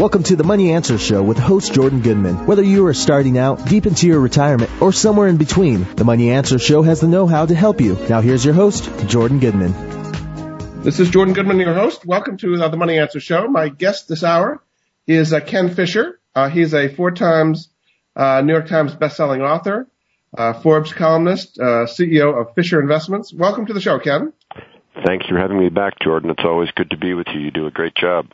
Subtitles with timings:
[0.00, 2.46] Welcome to the Money Answer Show with host Jordan Goodman.
[2.46, 6.30] Whether you are starting out, deep into your retirement, or somewhere in between, the Money
[6.30, 7.98] Answer Show has the know-how to help you.
[8.08, 9.74] Now here's your host, Jordan Goodman.
[10.82, 12.06] This is Jordan Goodman, your host.
[12.06, 13.46] Welcome to uh, the Money Answer Show.
[13.48, 14.62] My guest this hour
[15.06, 16.18] is uh, Ken Fisher.
[16.34, 17.68] Uh, he's a four times
[18.16, 19.86] uh, New York Times bestselling author,
[20.34, 23.34] uh, Forbes columnist, uh, CEO of Fisher Investments.
[23.34, 24.32] Welcome to the show, Ken.
[25.04, 26.30] Thanks for having me back, Jordan.
[26.30, 27.40] It's always good to be with you.
[27.40, 28.28] You do a great job.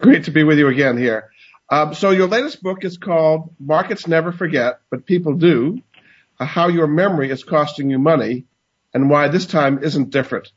[0.00, 1.30] Great to be with you again here.
[1.68, 5.82] Um, so your latest book is called Markets Never Forget, but People Do,
[6.38, 8.46] uh, How Your Memory is Costing You Money
[8.94, 10.48] and Why This Time Isn't Different.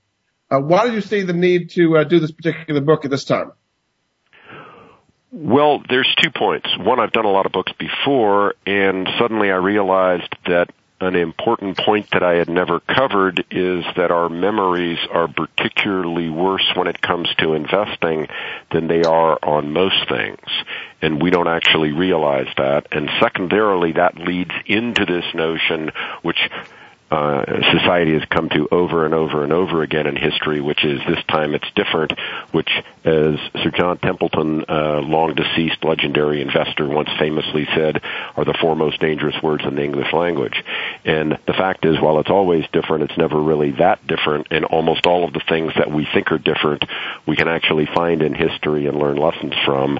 [0.49, 3.25] Uh, why did you see the need to uh, do this particular book at this
[3.25, 3.51] time?
[5.31, 6.69] Well, there's two points.
[6.79, 10.69] One, I've done a lot of books before, and suddenly I realized that
[11.03, 16.69] an important point that I had never covered is that our memories are particularly worse
[16.75, 18.27] when it comes to investing
[18.71, 20.45] than they are on most things.
[21.01, 22.87] And we don't actually realize that.
[22.91, 26.39] And secondarily, that leads into this notion, which
[27.13, 27.45] uh,
[27.77, 31.23] society has come to over and over and over again in history, which is this
[31.27, 32.11] time it's different,
[32.51, 32.69] which,
[33.05, 38.01] as Sir John Templeton, uh, long deceased legendary investor, once famously said,
[38.35, 40.63] are the four most dangerous words in the English language.
[41.05, 44.47] And the fact is, while it's always different, it's never really that different.
[44.49, 46.83] And almost all of the things that we think are different,
[47.27, 49.99] we can actually find in history and learn lessons from.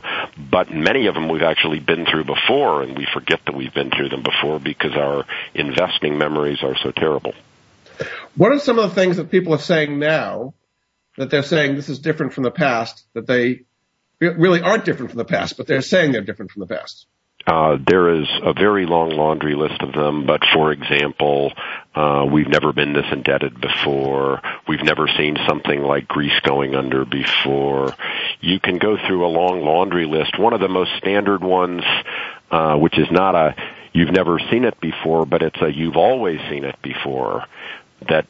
[0.49, 3.91] But many of them we've actually been through before, and we forget that we've been
[3.91, 7.02] through them before because our investing memories are so terrible.
[8.35, 10.53] What are some of the things that people are saying now
[11.17, 13.61] that they're saying this is different from the past that they
[14.19, 17.05] really aren't different from the past, but they're saying they're different from the past?
[17.45, 21.51] Uh, there is a very long laundry list of them, but for example,
[21.93, 24.41] uh, we've never been this indebted before.
[24.65, 27.93] We've never seen something like Greece going under before.
[28.39, 30.39] You can go through a long laundry list.
[30.39, 31.83] One of the most standard ones,
[32.49, 33.55] uh, which is not a
[33.93, 37.45] you've never seen it before, but it's a you've always seen it before
[38.09, 38.25] that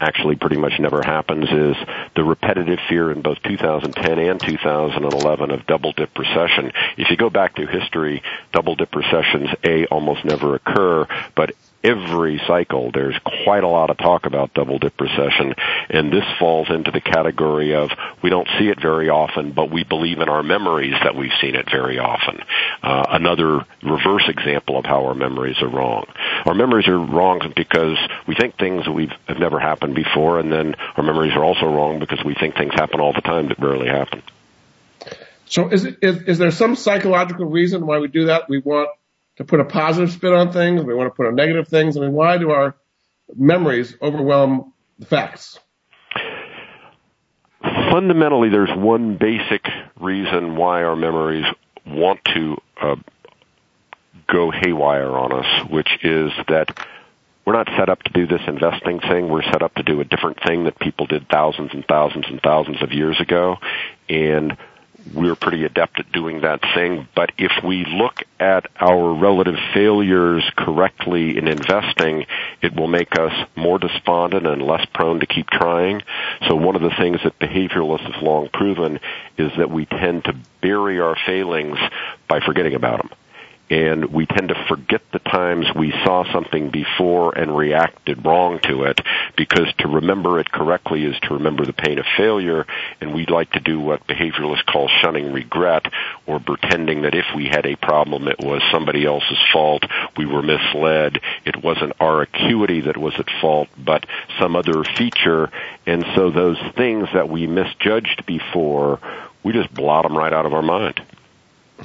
[0.00, 1.76] actually pretty much never happens is
[2.14, 6.72] the repetitive fear in both 2010 and 2011 of double dip recession.
[6.96, 12.40] If you go back to history, double dip recessions, A, almost never occur, but every
[12.46, 15.54] cycle there's quite a lot of talk about double dip recession
[15.90, 17.90] and this falls into the category of
[18.22, 21.54] we don't see it very often but we believe in our memories that we've seen
[21.54, 22.40] it very often.
[22.82, 26.04] Uh, another reverse example of how our memories are wrong.
[26.44, 30.52] Our memories are wrong because we think things that we've have never happened before and
[30.52, 33.58] then our memories are also wrong because we think things happen all the time that
[33.60, 34.22] rarely happen.
[35.46, 38.48] So is, is there some psychological reason why we do that?
[38.48, 38.90] We want
[39.38, 40.82] to put a positive spin on things.
[40.82, 41.96] We want to put on negative things.
[41.96, 42.76] I mean, why do our
[43.36, 45.58] memories overwhelm the facts?
[47.62, 49.64] Fundamentally, there's one basic
[49.98, 51.44] reason why our memories
[51.86, 52.96] want to uh,
[54.26, 56.76] go haywire on us, which is that
[57.46, 59.28] we're not set up to do this investing thing.
[59.28, 62.40] We're set up to do a different thing that people did thousands and thousands and
[62.42, 63.56] thousands of years ago.
[64.08, 64.56] And
[65.14, 67.08] we're pretty adept at doing that thing.
[67.14, 72.26] But if we look at our relative failures correctly in investing,
[72.62, 76.02] it will make us more despondent and less prone to keep trying.
[76.48, 79.00] So one of the things that behavioralists have long proven
[79.36, 81.78] is that we tend to bury our failings
[82.28, 83.17] by forgetting about them
[83.70, 88.84] and we tend to forget the times we saw something before and reacted wrong to
[88.84, 89.00] it
[89.36, 92.66] because to remember it correctly is to remember the pain of failure
[93.00, 95.86] and we'd like to do what behavioralists call shunning regret
[96.26, 99.84] or pretending that if we had a problem it was somebody else's fault
[100.16, 104.06] we were misled it wasn't our acuity that was at fault but
[104.40, 105.50] some other feature
[105.86, 108.98] and so those things that we misjudged before
[109.42, 111.00] we just blot them right out of our mind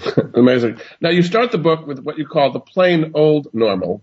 [0.33, 0.79] Amazing.
[1.01, 4.01] Now you start the book with what you call the plain old normal,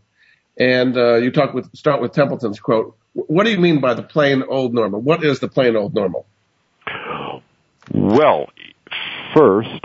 [0.58, 2.96] and uh, you talk with start with Templeton's quote.
[3.12, 5.00] What do you mean by the plain old normal?
[5.00, 6.26] What is the plain old normal?
[7.92, 8.46] Well,
[9.34, 9.84] first,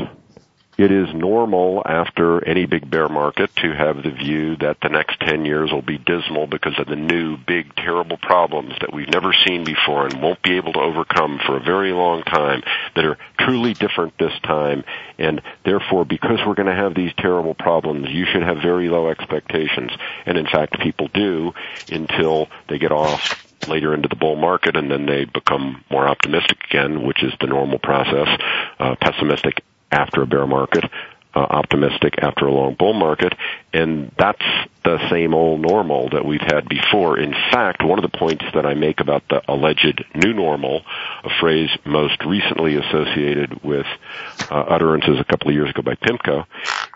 [0.78, 5.20] it is normal after any big bear market to have the view that the next
[5.22, 9.34] 10 years will be dismal because of the new big terrible problems that we've never
[9.46, 12.62] seen before and won't be able to overcome for a very long time
[12.96, 14.84] that are truly different this time
[15.18, 19.10] and therefore because we're going to have these terrible problems you should have very low
[19.10, 19.92] expectations
[20.26, 21.54] and in fact people do
[21.90, 26.58] until they get off later into the bull market and then they become more optimistic
[26.70, 28.28] again, which is the normal process.
[28.80, 29.64] Uh, pessimistic
[29.96, 30.84] after a bear market.
[31.36, 33.34] uh, optimistic after a long bull market,
[33.74, 34.46] and that's
[34.84, 37.20] the same old normal that we've had before.
[37.20, 40.82] In fact, one of the points that I make about the alleged new normal,
[41.24, 43.86] a phrase most recently associated with
[44.50, 46.46] uh, utterances a couple of years ago by PIMCO,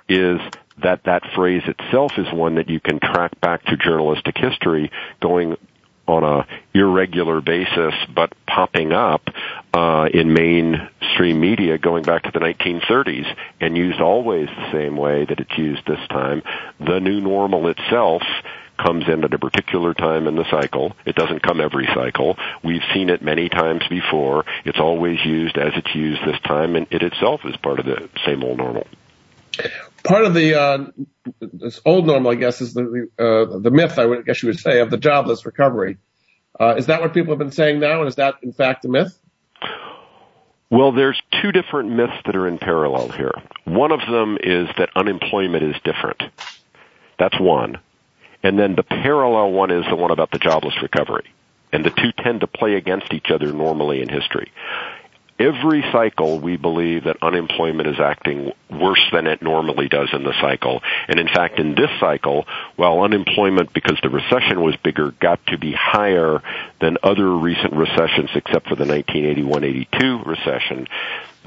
[0.07, 0.39] is
[0.81, 4.89] that that phrase itself is one that you can track back to journalistic history
[5.21, 5.57] going
[6.07, 9.21] on a irregular basis, but popping up
[9.73, 10.33] uh, in
[11.19, 13.25] mainstream media going back to the 1930s,
[13.59, 16.41] and used always the same way that it's used this time.
[16.79, 18.21] The new normal itself
[18.77, 20.93] comes in at a particular time in the cycle.
[21.05, 22.37] It doesn't come every cycle.
[22.63, 24.45] We've seen it many times before.
[24.63, 28.09] It's always used as it's used this time, and it itself is part of the
[28.25, 28.87] same old normal.
[30.03, 30.85] Part of the uh,
[31.85, 33.99] old normal, I guess, is the uh, the myth.
[33.99, 35.97] I I guess you would say of the jobless recovery.
[36.57, 38.87] Uh, is that what people have been saying now, and is that in fact a
[38.87, 39.18] myth?
[40.71, 43.33] Well, there's two different myths that are in parallel here.
[43.65, 46.21] One of them is that unemployment is different.
[47.17, 47.79] That's one.
[48.43, 51.33] And then the parallel one is the one about the jobless recovery.
[51.73, 54.51] And the two tend to play against each other normally in history
[55.39, 60.33] every cycle we believe that unemployment is acting worse than it normally does in the
[60.41, 60.81] cycle.
[61.07, 62.45] And in fact, in this cycle,
[62.75, 66.41] while unemployment, because the recession was bigger, got to be higher
[66.81, 70.87] than other recent recessions except for the 1981-82 recession,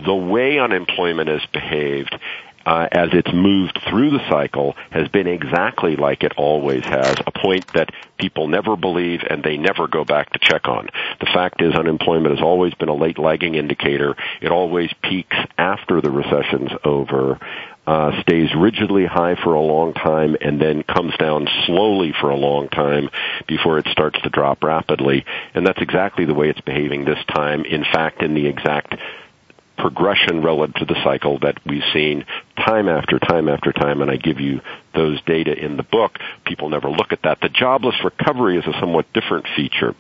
[0.04, 2.18] the way unemployment has behaved
[2.66, 7.30] uh, as it's moved through the cycle has been exactly like it always has, a
[7.30, 10.88] point that people never believe and they never go back to check on.
[11.20, 14.16] The fact is unemployment has always been a late lagging indicator.
[14.40, 17.38] It always peaks after the recession's over.
[17.84, 22.36] Uh, stays rigidly high for a long time and then comes down slowly for a
[22.36, 23.10] long time
[23.48, 25.24] before it starts to drop rapidly.
[25.52, 27.64] And that's exactly the way it's behaving this time.
[27.64, 28.94] In fact, in the exact
[29.82, 32.24] progression relative to the cycle that we've seen
[32.56, 34.60] time after time after time, and I give you
[34.94, 36.18] those data in the book.
[36.46, 37.40] People never look at that.
[37.40, 39.96] The jobless recovery is a somewhat different feature.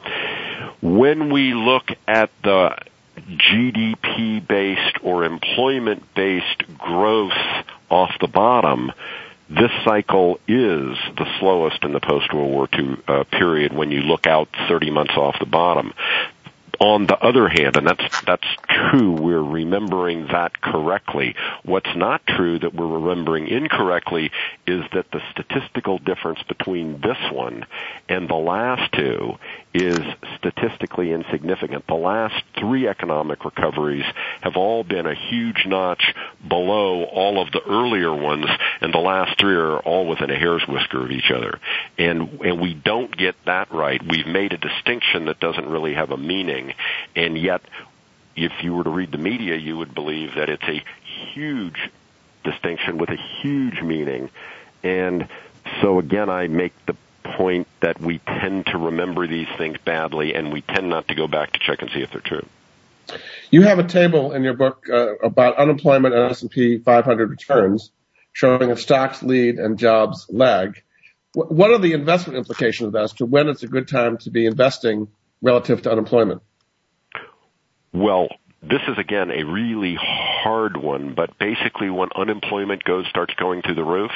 [0.80, 2.78] When we look at the
[3.18, 7.32] GDP based or employment based growth
[7.90, 8.92] off the bottom,
[9.50, 14.02] this cycle is the slowest in the post World War II uh, period when you
[14.02, 15.92] look out 30 months off the bottom
[16.80, 21.34] on the other hand, and that's that's true, we're remembering that correctly.
[21.64, 24.30] What's not true that we're remembering incorrectly
[24.66, 27.66] is that the statistical difference between this one
[28.08, 29.34] and the last two
[29.74, 29.98] is
[30.38, 31.86] statistically insignificant.
[31.86, 34.04] The last three economic recoveries
[34.42, 36.02] have all been a huge notch
[36.46, 38.46] below all of the earlier ones,
[38.80, 41.58] and the last three are all within a hair's whisker of each other.
[41.98, 44.00] And and we don't get that right.
[44.06, 46.74] We've made a distinction that doesn't really have a meaning,
[47.16, 47.62] and yet
[48.36, 50.82] if you were to read the media, you would believe that it's a
[51.34, 51.90] huge
[52.44, 54.30] distinction with a huge meaning.
[54.82, 55.28] And
[55.80, 60.52] so again, I make the point that we tend to remember these things badly and
[60.52, 62.46] we tend not to go back to check and see if they're true.
[63.50, 67.90] You have a table in your book uh, about unemployment and S&P 500 returns
[68.32, 70.82] showing that stocks lead and jobs lag.
[71.34, 74.30] What are the investment implications of that as to when it's a good time to
[74.30, 75.08] be investing
[75.40, 76.42] relative to unemployment?
[77.92, 78.28] Well,
[78.62, 83.74] this is again a really hard one, but basically when unemployment goes starts going through
[83.74, 84.12] the roof,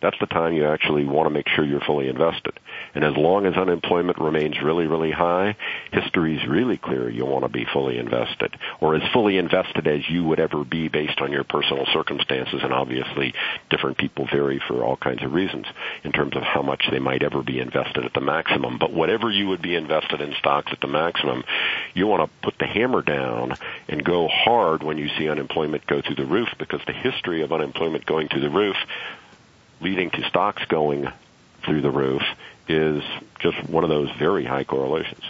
[0.00, 2.52] that's the time you actually want to make sure you're fully invested.
[2.94, 5.56] And as long as unemployment remains really, really high,
[5.92, 10.08] history is really clear you want to be fully invested, or as fully invested as
[10.08, 12.60] you would ever be based on your personal circumstances.
[12.62, 13.34] And obviously,
[13.70, 15.66] different people vary for all kinds of reasons
[16.04, 18.78] in terms of how much they might ever be invested at the maximum.
[18.78, 21.42] But whatever you would be invested in stocks at the maximum,
[21.94, 23.56] you want to put the hammer down
[23.88, 27.52] and go hard when you see unemployment go through the roof because the history of
[27.52, 28.76] unemployment going through the roof
[29.80, 31.08] leading to stocks going
[31.64, 32.22] through the roof
[32.68, 33.02] is
[33.40, 35.22] just one of those very high correlations.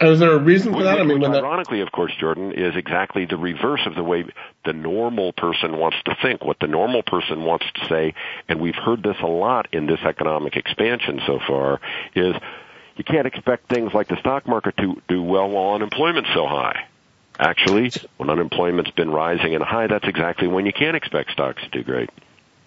[0.00, 1.00] Is there a reason for that?
[1.00, 4.26] I mean, ironically, of course, Jordan is exactly the reverse of the way
[4.64, 6.44] the normal person wants to think.
[6.44, 8.14] What the normal person wants to say,
[8.46, 11.80] and we've heard this a lot in this economic expansion so far,
[12.14, 12.34] is
[12.96, 16.86] you can't expect things like the stock market to do well while unemployment's so high.
[17.38, 21.68] Actually, when unemployment's been rising and high, that's exactly when you can't expect stocks to
[21.70, 22.10] do great.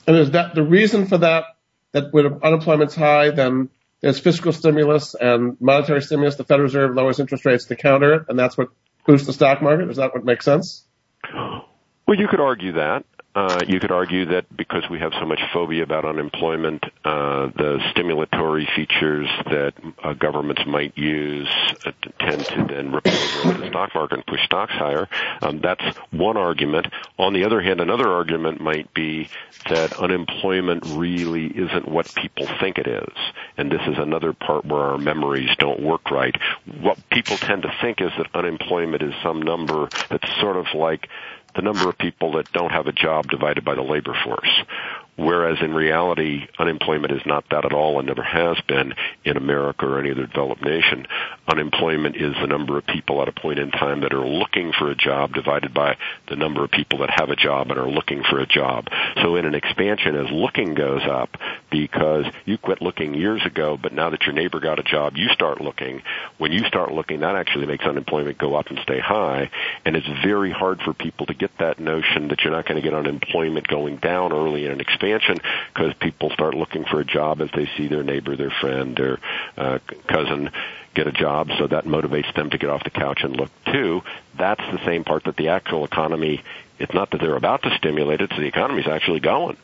[0.10, 1.44] And is that the reason for that?
[1.92, 3.70] That when unemployment's high, then
[4.02, 6.36] there's fiscal stimulus and monetary stimulus.
[6.36, 8.70] The Federal Reserve lowers interest rates to counter it, and that's what
[9.06, 9.88] boosts the stock market.
[9.88, 10.84] Is that what makes sense?
[11.32, 13.06] Well, you could argue that.
[13.36, 17.80] Uh, you could argue that because we have so much phobia about unemployment, uh, the
[17.96, 21.48] stimulatory features that uh, governments might use
[21.86, 23.14] uh, tend to then ripple
[23.46, 25.08] over the stock market and push stocks higher.
[25.44, 26.88] Um, that's one argument.
[27.20, 29.30] On the other hand, another argument might be
[29.70, 33.14] that unemployment really isn't what people think it is.
[33.58, 36.36] And this is another part where our memories don't work right.
[36.82, 41.08] What people tend to think is that unemployment is some number that's sort of like
[41.56, 44.64] the number of people that don't have a job divided by the labor force.
[45.20, 48.94] Whereas in reality, unemployment is not that at all and never has been
[49.26, 51.08] in America or any other developed nation.
[51.46, 54.90] Unemployment is the number of people at a point in time that are looking for
[54.90, 55.98] a job divided by
[56.30, 58.88] the number of people that have a job and are looking for a job.
[59.22, 61.36] So in an expansion as looking goes up
[61.70, 65.30] because you quit looking years ago, but now that your neighbor got a job, you
[65.30, 66.02] start looking.
[66.38, 69.50] When you start looking, that actually makes unemployment go up and stay high.
[69.86, 72.82] And it's very hard for people to get that notion that you're not going to
[72.82, 75.40] get unemployment going down early in an expansion
[75.74, 79.20] because people start looking for a job as they see their neighbor, their friend, their
[79.58, 80.52] uh, cousin
[80.96, 84.02] get a job, so that motivates them to get off the couch and look too.
[84.38, 86.44] That's the same part that the actual economy.
[86.80, 89.58] It's not that they're about to stimulate it; so the economy's actually going.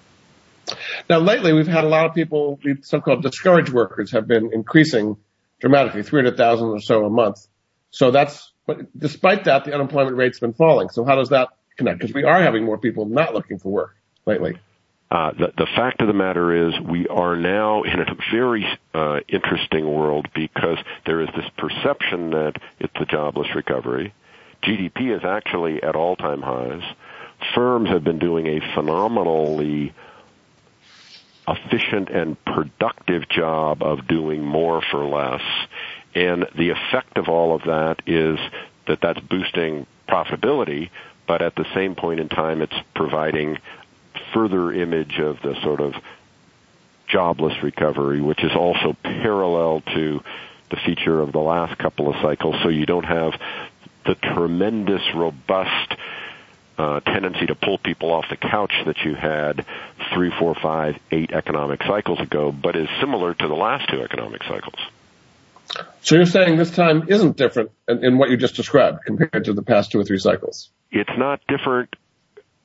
[1.10, 5.18] Now, lately, we've had a lot of people, so-called discouraged workers, have been increasing
[5.60, 7.46] dramatically, 300,000 or so a month.
[7.92, 10.90] So that's, but despite that, the unemployment rate's been falling.
[10.90, 12.00] So how does that connect?
[12.00, 13.96] Because we are having more people not looking for work
[14.26, 14.58] lately.
[15.12, 19.20] Uh, the, the fact of the matter is we are now in a very uh,
[19.30, 24.14] interesting world because there is this perception that it's a jobless recovery.
[24.64, 26.82] GDP is actually at all-time highs.
[27.54, 29.94] Firms have been doing a phenomenally
[31.48, 35.44] efficient and productive job of doing more for less.
[36.14, 38.40] And the effect of all of that is
[38.88, 40.90] that that's boosting profitability,
[41.28, 43.58] but at the same point in time, it's providing
[44.34, 45.94] further image of the sort of
[47.08, 50.22] jobless recovery, which is also parallel to
[50.70, 52.56] the feature of the last couple of cycles.
[52.64, 53.34] So you don't have
[54.06, 55.96] the tremendous, robust
[56.78, 59.66] uh, tendency to pull people off the couch that you had
[60.14, 64.44] three, four, five, eight economic cycles ago, but is similar to the last two economic
[64.44, 64.80] cycles.
[66.02, 69.54] So you're saying this time isn't different in, in what you just described compared to
[69.54, 70.70] the past two or three cycles?
[70.92, 71.96] It's not different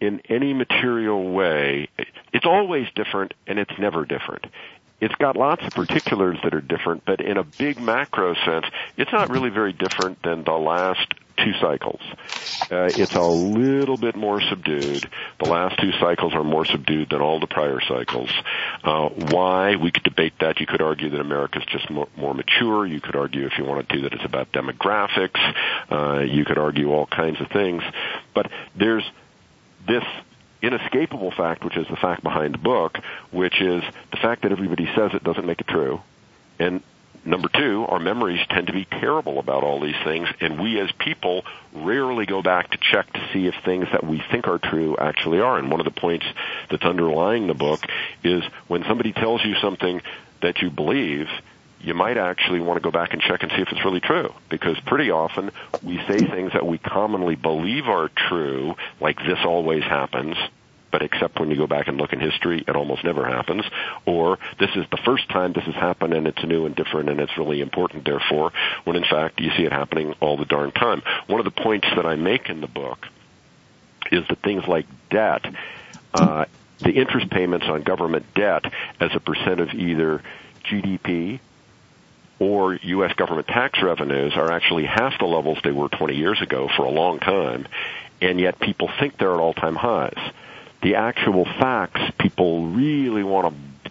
[0.00, 1.88] in any material way.
[2.32, 4.46] It's always different and it's never different.
[5.00, 8.66] It's got lots of particulars that are different, but in a big macro sense,
[8.98, 11.14] it's not really very different than the last
[11.50, 12.00] two cycles.
[12.70, 15.08] Uh, it's a little bit more subdued.
[15.38, 18.30] The last two cycles are more subdued than all the prior cycles.
[18.84, 19.76] Uh, why?
[19.76, 20.60] We could debate that.
[20.60, 22.86] You could argue that America's just more, more mature.
[22.86, 25.40] You could argue, if you wanted to, that it's about demographics.
[25.90, 27.82] Uh, you could argue all kinds of things.
[28.34, 29.08] But there's
[29.86, 30.04] this
[30.62, 32.98] inescapable fact, which is the fact behind the book,
[33.30, 36.00] which is the fact that everybody says it doesn't make it true.
[36.58, 36.82] And
[37.24, 40.90] number two, our memories tend to be terrible about all these things, and we as
[40.92, 44.96] people rarely go back to check to see if things that we think are true
[44.98, 45.58] actually are.
[45.58, 46.26] And one of the points
[46.70, 47.86] that's underlying the book
[48.22, 50.02] is when somebody tells you something
[50.42, 51.28] that you believe,
[51.80, 54.32] you might actually want to go back and check and see if it's really true.
[54.48, 55.50] Because pretty often
[55.82, 60.36] we say things that we commonly believe are true, like this always happens,
[60.90, 63.64] but except when you go back and look in history, it almost never happens.
[64.06, 67.20] Or this is the first time this has happened and it's new and different and
[67.20, 68.52] it's really important therefore,
[68.84, 71.02] when in fact you see it happening all the darn time.
[71.26, 73.06] One of the points that I make in the book
[74.10, 75.44] is that things like debt,
[76.14, 76.46] uh,
[76.78, 78.64] the interest payments on government debt
[78.98, 80.22] as a percent of either
[80.64, 81.40] GDP
[82.38, 83.12] or U.S.
[83.14, 86.90] government tax revenues are actually half the levels they were 20 years ago for a
[86.90, 87.68] long time,
[88.20, 90.32] and yet people think they're at all-time highs.
[90.82, 93.90] The actual facts people really want to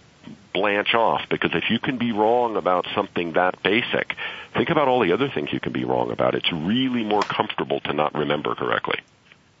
[0.52, 4.14] blanch off because if you can be wrong about something that basic,
[4.54, 6.34] think about all the other things you can be wrong about.
[6.34, 8.98] It's really more comfortable to not remember correctly.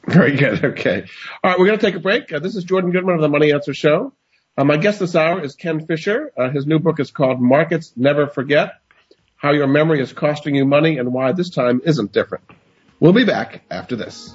[0.06, 0.64] Very good.
[0.64, 1.04] Okay.
[1.44, 2.32] All right, we're going to take a break.
[2.32, 4.12] Uh, this is Jordan Goodman of the Money Answer Show.
[4.56, 6.32] Uh, my guest this hour is Ken Fisher.
[6.36, 8.80] Uh, his new book is called Markets Never Forget
[9.40, 12.44] how your memory is costing you money and why this time isn't different.
[13.00, 14.34] We'll be back after this.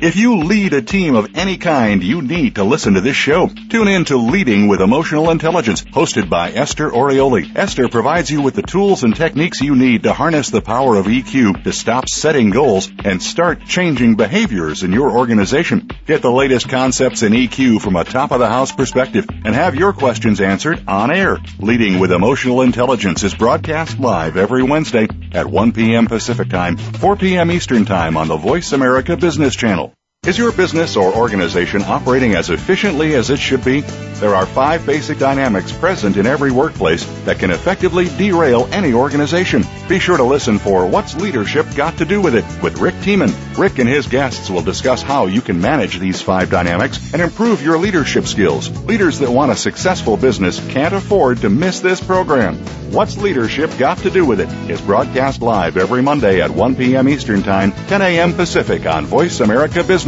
[0.00, 3.48] If you lead a team of any kind, you need to listen to this show.
[3.48, 7.56] Tune in to Leading with Emotional Intelligence, hosted by Esther Orioli.
[7.56, 11.06] Esther provides you with the tools and techniques you need to harness the power of
[11.06, 15.90] EQ to stop setting goals and start changing behaviors in your organization.
[16.06, 19.74] Get the latest concepts in EQ from a top of the house perspective and have
[19.74, 21.38] your questions answered on air.
[21.58, 26.06] Leading with Emotional Intelligence is broadcast live every Wednesday at 1 p.m.
[26.06, 27.50] Pacific Time, 4 p.m.
[27.50, 29.92] Eastern Time on the Voice America Business Channel.
[30.26, 33.80] Is your business or organization operating as efficiently as it should be?
[33.80, 39.64] There are five basic dynamics present in every workplace that can effectively derail any organization.
[39.88, 43.32] Be sure to listen for What's Leadership Got to Do with It with Rick Tiemann.
[43.56, 47.62] Rick and his guests will discuss how you can manage these five dynamics and improve
[47.62, 48.68] your leadership skills.
[48.84, 52.56] Leaders that want a successful business can't afford to miss this program.
[52.90, 57.08] What's Leadership Got to Do with It is broadcast live every Monday at 1 p.m.
[57.08, 58.32] Eastern Time, 10 a.m.
[58.34, 60.07] Pacific on Voice America Business.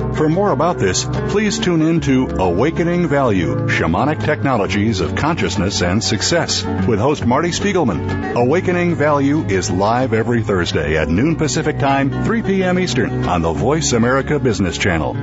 [0.15, 6.03] For more about this, please tune in to Awakening Value Shamanic Technologies of Consciousness and
[6.03, 8.35] Success with host Marty Spiegelman.
[8.35, 12.77] Awakening Value is live every Thursday at noon Pacific Time, 3 p.m.
[12.77, 15.13] Eastern on the Voice America Business Channel.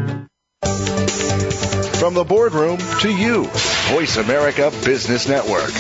[1.99, 3.45] From the boardroom to you,
[3.91, 5.71] Voice America Business Network.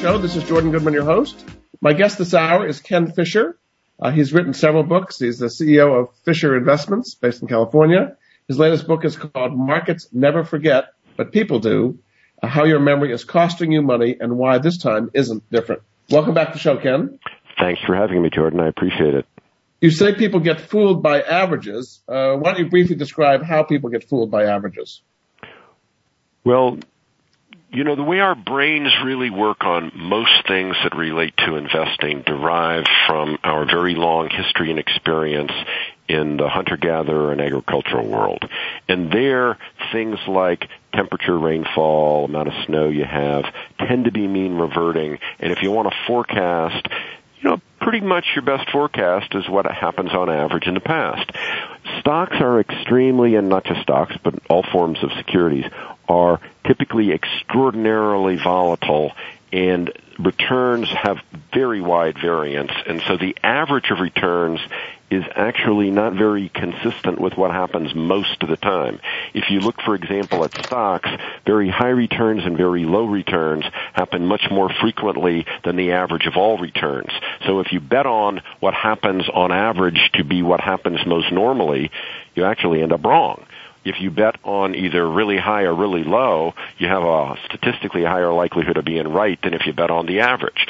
[0.00, 0.18] Show.
[0.18, 1.44] This is Jordan Goodman, your host.
[1.80, 3.56] My guest this hour is Ken Fisher.
[4.00, 5.20] Uh, he's written several books.
[5.20, 8.16] He's the CEO of Fisher Investments based in California.
[8.48, 10.86] His latest book is called Markets Never Forget,
[11.16, 12.00] but People Do
[12.42, 15.82] how your memory is costing you money and why this time isn't different.
[16.10, 17.18] Welcome back to the show, Ken.
[17.58, 18.60] Thanks for having me, Jordan.
[18.60, 19.26] I appreciate it.
[19.80, 22.00] You say people get fooled by averages.
[22.08, 25.00] Uh, why don't you briefly describe how people get fooled by averages?
[26.44, 26.78] Well,
[27.72, 32.22] you know, the way our brains really work on most things that relate to investing
[32.22, 35.52] derive from our very long history and experience
[36.08, 38.44] in the hunter-gatherer and agricultural world.
[38.88, 39.56] And there,
[39.90, 43.44] things like temperature, rainfall, amount of snow you have
[43.78, 45.18] tend to be mean reverting.
[45.40, 46.86] And if you want to forecast,
[47.40, 51.30] you know, pretty much your best forecast is what happens on average in the past.
[52.00, 55.64] Stocks are extremely, and not just stocks, but all forms of securities,
[56.08, 59.12] are typically extraordinarily volatile
[59.52, 61.18] and returns have
[61.52, 62.72] very wide variance.
[62.86, 64.60] And so the average of returns
[65.12, 68.98] is actually not very consistent with what happens most of the time.
[69.34, 71.10] If you look, for example, at stocks,
[71.44, 76.38] very high returns and very low returns happen much more frequently than the average of
[76.38, 77.10] all returns.
[77.46, 81.90] So if you bet on what happens on average to be what happens most normally,
[82.34, 83.44] you actually end up wrong
[83.84, 88.32] if you bet on either really high or really low, you have a statistically higher
[88.32, 90.66] likelihood of being right than if you bet on the average.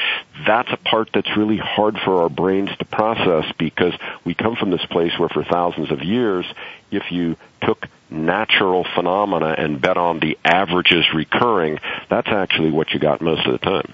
[0.46, 3.94] That's a part that's really hard for our brains to process because
[4.25, 6.46] we come from this place where for thousands of years,
[6.90, 13.01] if you took natural phenomena and bet on the averages recurring, that's actually what you
[13.01, 13.92] got most of the time.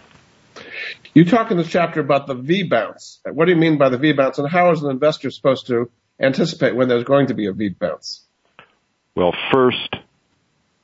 [1.15, 3.21] You talk in this chapter about the V bounce.
[3.25, 5.91] What do you mean by the V bounce and how is an investor supposed to
[6.21, 8.28] anticipate when there's going to be a V bounce?
[9.15, 9.97] Well, first,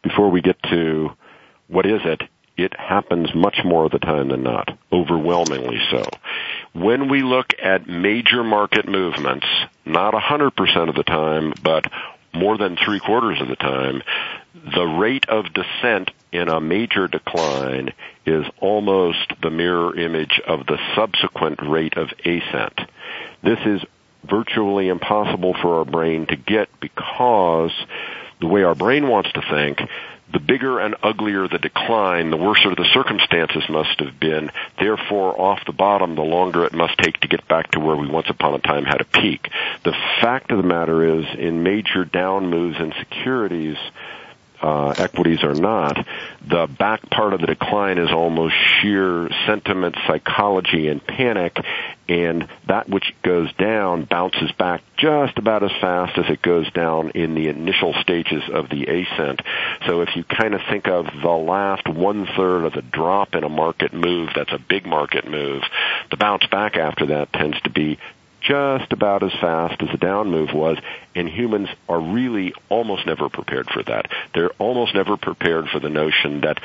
[0.03, 1.11] before we get to
[1.69, 2.23] what is it,
[2.57, 6.05] it happens much more of the time than not, overwhelmingly so.
[6.73, 9.47] When we look at major market movements,
[9.85, 11.85] not 100% of the time, but
[12.33, 14.03] more than three quarters of the time,
[14.75, 17.93] the rate of descent in a major decline
[18.27, 22.81] is almost the mirror image of the subsequent rate of ascent.
[23.43, 23.83] This is
[24.29, 27.73] virtually impossible for our brain to get because
[28.41, 29.81] the way our brain wants to think,
[30.33, 34.51] the bigger and uglier the decline, the worse the circumstances must have been.
[34.79, 38.09] Therefore, off the bottom, the longer it must take to get back to where we
[38.09, 39.49] once upon a time had a peak.
[39.85, 43.77] The fact of the matter is, in major down moves in securities,
[44.63, 46.07] uh, equities or not,
[46.47, 51.57] the back part of the decline is almost sheer sentiment, psychology, and panic,
[52.09, 57.11] and that which goes down bounces back just about as fast as it goes down
[57.11, 59.43] in the initial stages of the ascent.
[59.87, 63.45] So if you kind of think of the last one third of the drop in
[63.45, 65.63] a market move, that's a big market move,
[66.11, 67.99] the bounce back after that tends to be
[68.47, 70.79] just about as fast as the down move was,
[71.15, 74.11] and humans are really almost never prepared for that.
[74.35, 76.59] They're almost never prepared for the notion that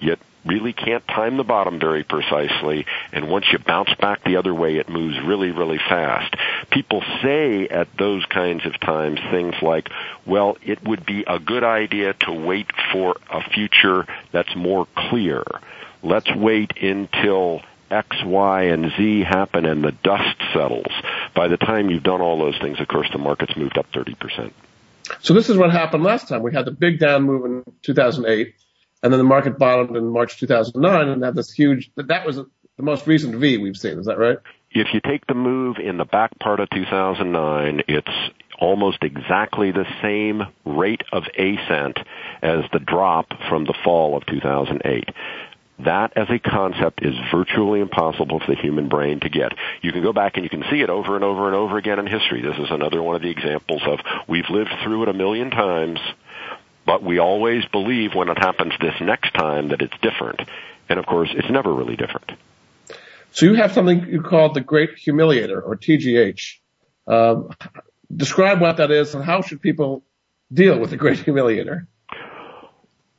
[0.00, 4.54] you really can't time the bottom very precisely, and once you bounce back the other
[4.54, 6.34] way, it moves really, really fast.
[6.70, 9.90] People say at those kinds of times things like,
[10.24, 15.42] well, it would be a good idea to wait for a future that's more clear.
[16.02, 20.92] Let's wait until X, Y, and Z happen and the dust settles.
[21.34, 24.52] By the time you've done all those things, of course, the market's moved up 30%.
[25.20, 26.42] So this is what happened last time.
[26.42, 28.54] We had the big down move in 2008,
[29.02, 32.46] and then the market bottomed in March 2009 and had this huge, that was the
[32.78, 33.98] most recent V we've seen.
[33.98, 34.38] Is that right?
[34.70, 38.08] If you take the move in the back part of 2009, it's
[38.60, 41.98] almost exactly the same rate of ascent
[42.42, 45.08] as the drop from the fall of 2008.
[45.80, 49.52] That as a concept is virtually impossible for the human brain to get.
[49.80, 52.00] You can go back and you can see it over and over and over again
[52.00, 52.42] in history.
[52.42, 56.00] This is another one of the examples of we've lived through it a million times,
[56.84, 60.40] but we always believe when it happens this next time that it's different.
[60.88, 62.32] And of course, it's never really different.
[63.30, 66.54] So you have something you call the Great Humiliator or TGH.
[67.06, 67.50] Um,
[68.14, 70.02] describe what that is and how should people
[70.52, 71.86] deal with the Great Humiliator?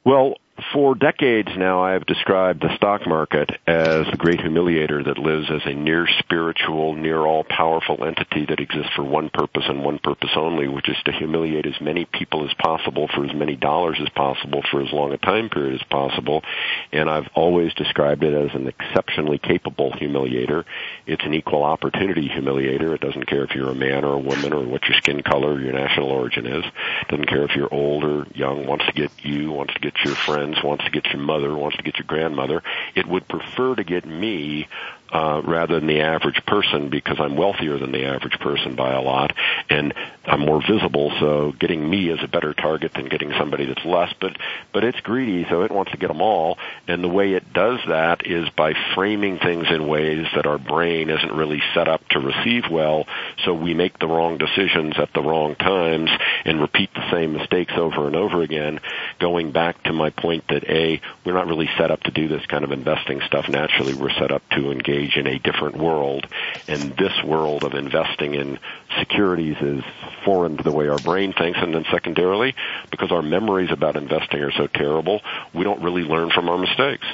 [0.03, 0.35] Well,
[0.73, 5.49] for decades now, I have described the stock market as the great humiliator that lives
[5.51, 9.99] as a near spiritual, near all powerful entity that exists for one purpose and one
[9.99, 13.97] purpose only, which is to humiliate as many people as possible for as many dollars
[14.01, 16.43] as possible for as long a time period as possible.
[16.91, 20.65] And I've always described it as an exceptionally capable humiliator.
[21.05, 22.93] It's an equal opportunity humiliator.
[22.95, 25.53] It doesn't care if you're a man or a woman or what your skin color
[25.53, 26.65] or your national origin is.
[26.65, 29.93] It doesn't care if you're old or young, wants to get you, wants to get
[30.03, 32.63] your friends, wants to get your mother, wants to get your grandmother.
[32.95, 34.67] It would prefer to get me
[35.11, 39.01] uh, rather than the average person because I'm wealthier than the average person by a
[39.01, 39.35] lot
[39.69, 39.93] and
[40.29, 41.11] I'm more visible.
[41.19, 44.13] So getting me is a better target than getting somebody that's less.
[44.19, 44.37] But
[44.71, 46.57] but it's greedy, so it wants to get them all.
[46.87, 51.09] And the way it does that is by framing things in ways that our brain
[51.09, 53.07] isn't really set up to receive well.
[53.43, 56.11] So we make the wrong decisions at the wrong times
[56.45, 58.79] and repeat the same mistakes over and over again.
[59.19, 62.45] Going back to my point that a we're not really set up to do this
[62.45, 63.95] kind of investing stuff naturally.
[63.95, 66.27] We're set up to engage engage in a different world.
[66.67, 68.59] And this world of investing in
[68.99, 69.83] securities is
[70.25, 71.59] foreign to the way our brain thinks.
[71.61, 72.55] And then secondarily,
[72.91, 75.21] because our memories about investing are so terrible,
[75.53, 77.05] we don't really learn from our mistakes.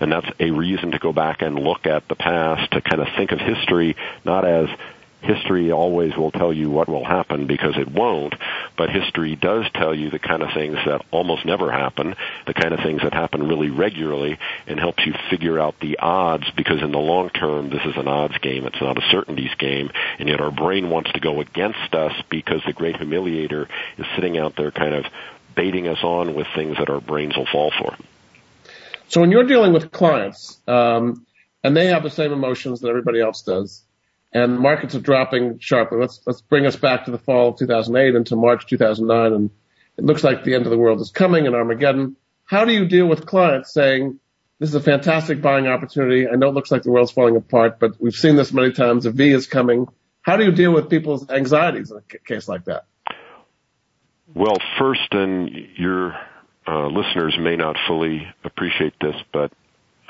[0.00, 3.08] And that's a reason to go back and look at the past to kind of
[3.16, 4.68] think of history not as
[5.24, 8.34] history always will tell you what will happen because it won't,
[8.76, 12.14] but history does tell you the kind of things that almost never happen,
[12.46, 16.50] the kind of things that happen really regularly, and helps you figure out the odds
[16.56, 18.66] because in the long term, this is an odds game.
[18.66, 22.62] It's not a certainties game, and yet our brain wants to go against us because
[22.66, 25.06] the great humiliator is sitting out there kind of
[25.54, 27.96] baiting us on with things that our brains will fall for.
[29.08, 31.26] So when you're dealing with clients, um,
[31.62, 33.82] and they have the same emotions that everybody else does,
[34.34, 35.98] and markets are dropping sharply.
[35.98, 39.50] Let's let's bring us back to the fall of 2008 into March 2009, and
[39.96, 42.16] it looks like the end of the world is coming and Armageddon.
[42.44, 44.18] How do you deal with clients saying
[44.58, 46.28] this is a fantastic buying opportunity?
[46.28, 49.06] I know it looks like the world's falling apart, but we've seen this many times.
[49.06, 49.86] A V is coming.
[50.20, 52.86] How do you deal with people's anxieties in a case like that?
[54.34, 56.16] Well, first, and your
[56.66, 59.52] uh, listeners may not fully appreciate this, but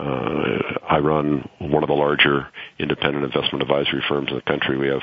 [0.03, 4.77] I run one of the larger independent investment advisory firms in the country.
[4.77, 5.03] We have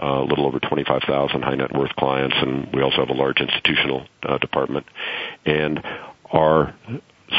[0.00, 3.40] uh, a little over 25,000 high net worth clients, and we also have a large
[3.40, 4.86] institutional uh, department.
[5.44, 5.82] And
[6.30, 6.74] our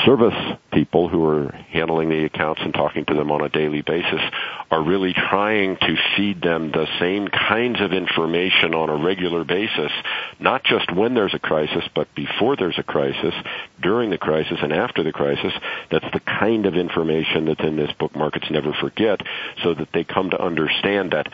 [0.06, 4.22] service people who are handling the accounts and talking to them on a daily basis
[4.70, 9.92] are really trying to feed them the same kinds of information on a regular basis,
[10.40, 13.34] not just when there's a crisis, but before there's a crisis,
[13.82, 15.54] during the crisis, and after the crisis.
[15.90, 19.22] That's the kind of information that's in this book, Markets Never Forget,
[19.64, 21.32] so that they come to understand that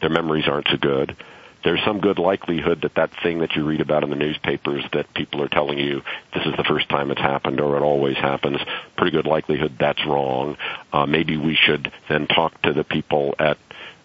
[0.00, 1.16] their memories aren't so good
[1.64, 5.12] there's some good likelihood that that thing that you read about in the newspapers that
[5.14, 6.02] people are telling you
[6.34, 8.58] this is the first time it's happened or it always happens,
[8.96, 10.56] pretty good likelihood that's wrong.
[10.92, 13.58] Uh, maybe we should then talk to the people at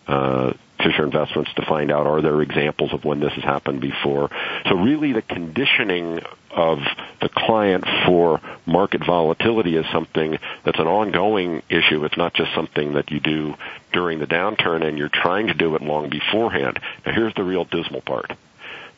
[0.08, 4.30] uh, Fisher Investments to find out are there examples of when this has happened before.
[4.70, 6.80] So really the conditioning of
[7.22, 12.04] the client for market volatility is something that's an ongoing issue.
[12.06, 13.56] It's not just something that you do
[13.92, 16.80] during the downturn and you're trying to do it long beforehand.
[17.06, 18.32] Now here's the real dismal part.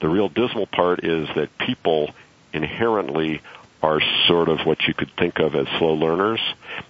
[0.02, 2.12] The real dismal part is that people
[2.54, 3.42] inherently
[3.82, 6.42] are sort of what you could think of as slow learners.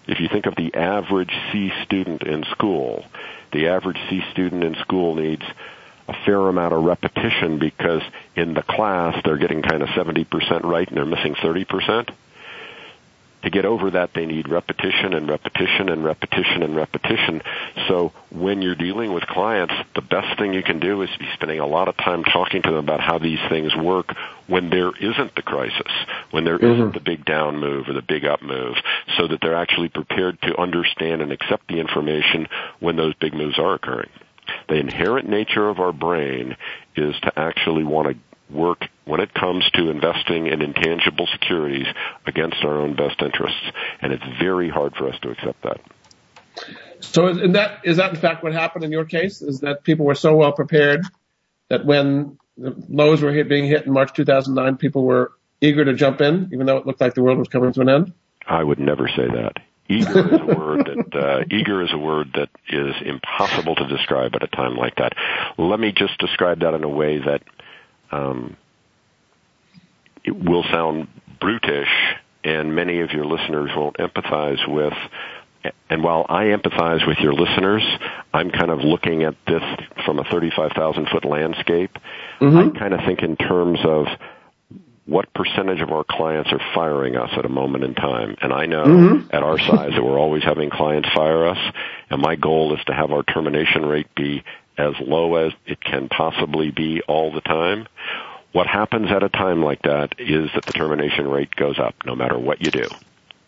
[0.08, 3.06] If you think of the average C student in school,
[3.52, 5.44] the average C student in school needs
[6.08, 8.02] a fair amount of repetition because
[8.36, 12.10] in the class they're getting kind of 70% right and they're missing 30%
[13.44, 17.42] to get over that, they need repetition and repetition and repetition and repetition.
[17.88, 21.60] So when you're dealing with clients, the best thing you can do is be spending
[21.60, 24.14] a lot of time talking to them about how these things work
[24.48, 25.92] when there isn't the crisis,
[26.32, 26.78] when there Mhm.
[26.78, 28.76] not the big down move or the big up move,
[29.18, 32.48] so that they're actually prepared to understand and accept the information
[32.80, 34.10] when those big moves are occurring.
[34.68, 36.58] The inherent nature of our brain
[36.96, 38.16] is to actually want to
[38.50, 41.88] work when it comes to investing in intangible securities
[42.26, 43.62] against our own best interests.
[44.02, 45.80] And it's very hard for us to accept that.
[47.00, 49.42] So is that is that in fact what happened in your case?
[49.42, 51.02] Is that people were so well prepared
[51.70, 55.32] that when the lows were hit, being hit in March 2009, people were
[55.62, 57.90] eager to jump in, even though it looked like the world was coming to an
[57.90, 58.14] end?
[58.46, 59.54] I would never say that.
[59.92, 64.36] Eager is a word that uh, eager is a word that is impossible to describe
[64.36, 65.14] at a time like that.
[65.58, 67.42] Let me just describe that in a way that
[68.12, 68.56] um,
[70.24, 71.08] it will sound
[71.40, 71.90] brutish,
[72.44, 74.94] and many of your listeners won't empathize with.
[75.90, 77.84] And while I empathize with your listeners,
[78.34, 79.62] I'm kind of looking at this
[80.06, 81.98] from a 35,000 foot landscape.
[82.76, 84.06] I kind of think in terms of
[85.06, 88.36] what percentage of our clients are firing us at a moment in time.
[88.42, 88.84] And I know
[89.32, 91.58] at our size that we're always having clients fire us.
[92.12, 94.44] And my goal is to have our termination rate be
[94.80, 97.88] as low as it can possibly be all the time.
[98.52, 102.16] What happens at a time like that is that the termination rate goes up no
[102.16, 102.88] matter what you do.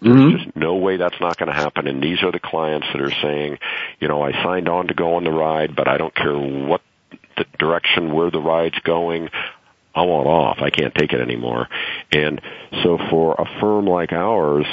[0.01, 0.37] There's mm-hmm.
[0.37, 1.87] just no way that's not going to happen.
[1.87, 3.59] And these are the clients that are saying,
[3.99, 6.81] you know, I signed on to go on the ride, but I don't care what
[7.37, 9.29] the direction where the ride's going.
[9.93, 10.57] I want off.
[10.59, 11.67] I can't take it anymore.
[12.11, 12.41] And
[12.83, 14.65] so for a firm like ours,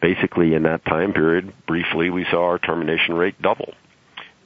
[0.00, 3.74] basically in that time period, briefly, we saw our termination rate double.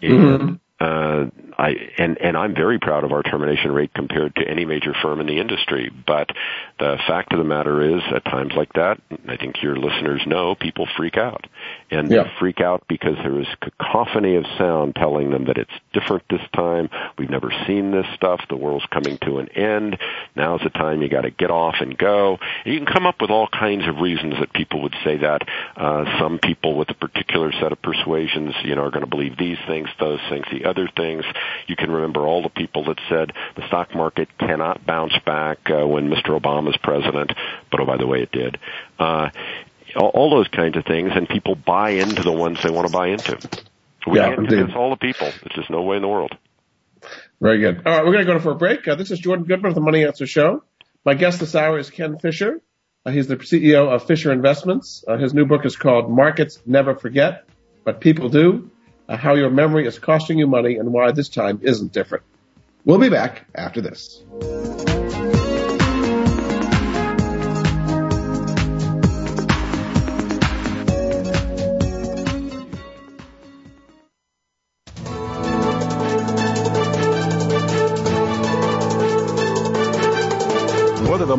[0.03, 0.17] Mm-hmm.
[0.17, 4.65] And, I, and, and Uh, I'm very proud of our termination rate compared to any
[4.65, 5.91] major firm in the industry.
[6.07, 6.29] But
[6.79, 10.55] the fact of the matter is, at times like that, I think your listeners know,
[10.55, 11.47] people freak out.
[11.95, 12.25] And Yeah.
[12.25, 16.43] they freak out because there is cacophony of sound telling them that it's different this
[16.53, 16.91] time.
[17.19, 18.41] We've never seen this stuff.
[18.49, 19.99] The world's coming to an end.
[20.35, 22.39] Now's the time you got to get off and go.
[22.65, 25.43] And you can come up with all kinds of reasons that people would say that.
[25.77, 29.37] Uh, some people with a particular set of persuasions, you know, are going to believe
[29.37, 31.25] these things, those things, the other things.
[31.67, 35.87] You can remember all the people that said the stock market cannot bounce back uh,
[35.87, 36.39] when Mr.
[36.41, 37.33] Obama's president,
[37.71, 38.59] but oh, by the way, it did.
[38.99, 39.31] Uh,
[39.97, 42.93] all, all those kinds of things, and people buy into the ones they want to
[42.93, 43.39] buy into.
[44.07, 45.29] We Yeah, can't convince all the people.
[45.29, 46.33] There's just no way in the world.
[47.41, 47.83] Very good.
[47.87, 48.87] All right, we're going to go for a break.
[48.87, 50.65] Uh, this is Jordan Goodman of the Money Answer Show.
[51.05, 52.61] My guest this hour is Ken Fisher.
[53.05, 55.05] Uh, he's the CEO of Fisher Investments.
[55.07, 57.45] Uh, his new book is called Markets Never Forget,
[57.85, 58.71] But People Do,
[59.09, 62.25] uh, How Your Memory is Costing You Money and Why This Time Isn't Different.
[62.87, 64.23] We'll be back after this.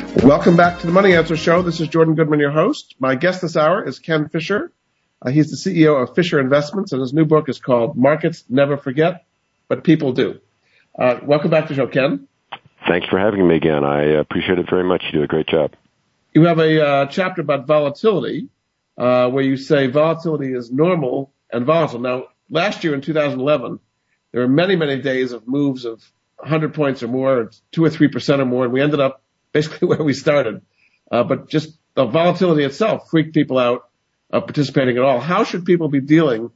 [0.00, 1.62] Welcome back to the Money Answer Show.
[1.62, 2.94] This is Jordan Goodman, your host.
[2.98, 4.72] My guest this hour is Ken Fisher.
[5.20, 8.76] Uh, he's the CEO of Fisher Investments, and his new book is called Markets Never
[8.76, 9.24] Forget,
[9.68, 10.40] but People Do.
[10.98, 12.26] Uh, welcome back to the show, Ken.
[12.88, 13.84] Thanks for having me again.
[13.84, 15.02] I appreciate it very much.
[15.06, 15.72] You do a great job.
[16.34, 18.48] You have a uh, chapter about volatility,
[18.98, 22.00] uh, where you say volatility is normal and volatile.
[22.00, 23.80] Now, last year in 2011,
[24.32, 26.02] there were many, many days of moves of
[26.36, 29.88] 100 points or more, two or three percent or more, and we ended up basically
[29.88, 30.62] where we started.
[31.10, 33.88] Uh, but just the volatility itself freaked people out
[34.30, 35.20] of participating at all.
[35.20, 36.50] How should people be dealing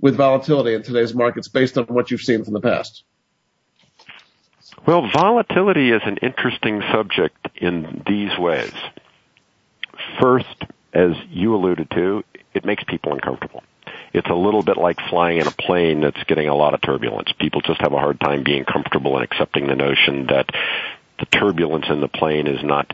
[0.00, 3.02] with volatility in today's markets based on what you've seen from the past?
[4.86, 8.72] Well, volatility is an interesting subject in these ways.
[10.20, 12.22] First, as you alluded to,
[12.54, 13.64] it makes people uncomfortable.
[14.12, 17.30] It's a little bit like flying in a plane that's getting a lot of turbulence.
[17.38, 20.46] People just have a hard time being comfortable and accepting the notion that
[21.18, 22.92] the turbulence in the plane is not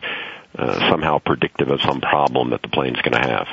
[0.57, 3.47] uh, somehow predictive of some problem that the plane's going to have.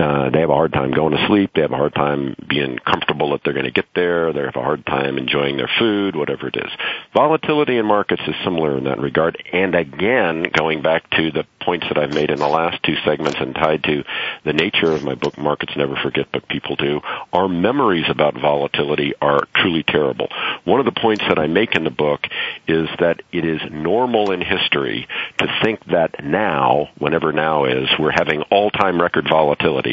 [0.00, 1.50] Uh, they have a hard time going to sleep.
[1.54, 4.32] They have a hard time being comfortable that they're going to get there.
[4.32, 6.70] They have a hard time enjoying their food, whatever it is.
[7.12, 9.42] Volatility in markets is similar in that regard.
[9.52, 13.38] And again, going back to the points that I've made in the last two segments
[13.38, 14.04] and tied to
[14.44, 17.00] the nature of my book, Markets Never Forget But People Do,
[17.34, 20.28] our memories about volatility are truly terrible.
[20.64, 22.20] One of the points that I make in the book
[22.66, 25.06] is that it is normal in history
[25.38, 29.89] to think that now, whenever now is, we're having all-time record volatility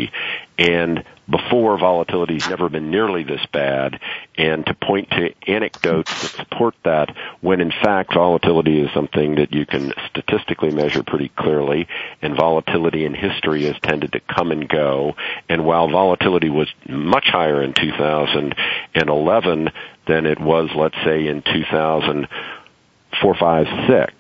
[0.57, 3.99] and before volatility's never been nearly this bad.
[4.38, 9.53] And to point to anecdotes that support that when in fact volatility is something that
[9.53, 11.88] you can statistically measure pretty clearly
[12.21, 15.15] and volatility in history has tended to come and go.
[15.49, 19.69] And while volatility was much higher in 2011
[20.07, 24.13] than it was let's say in 2004 5 6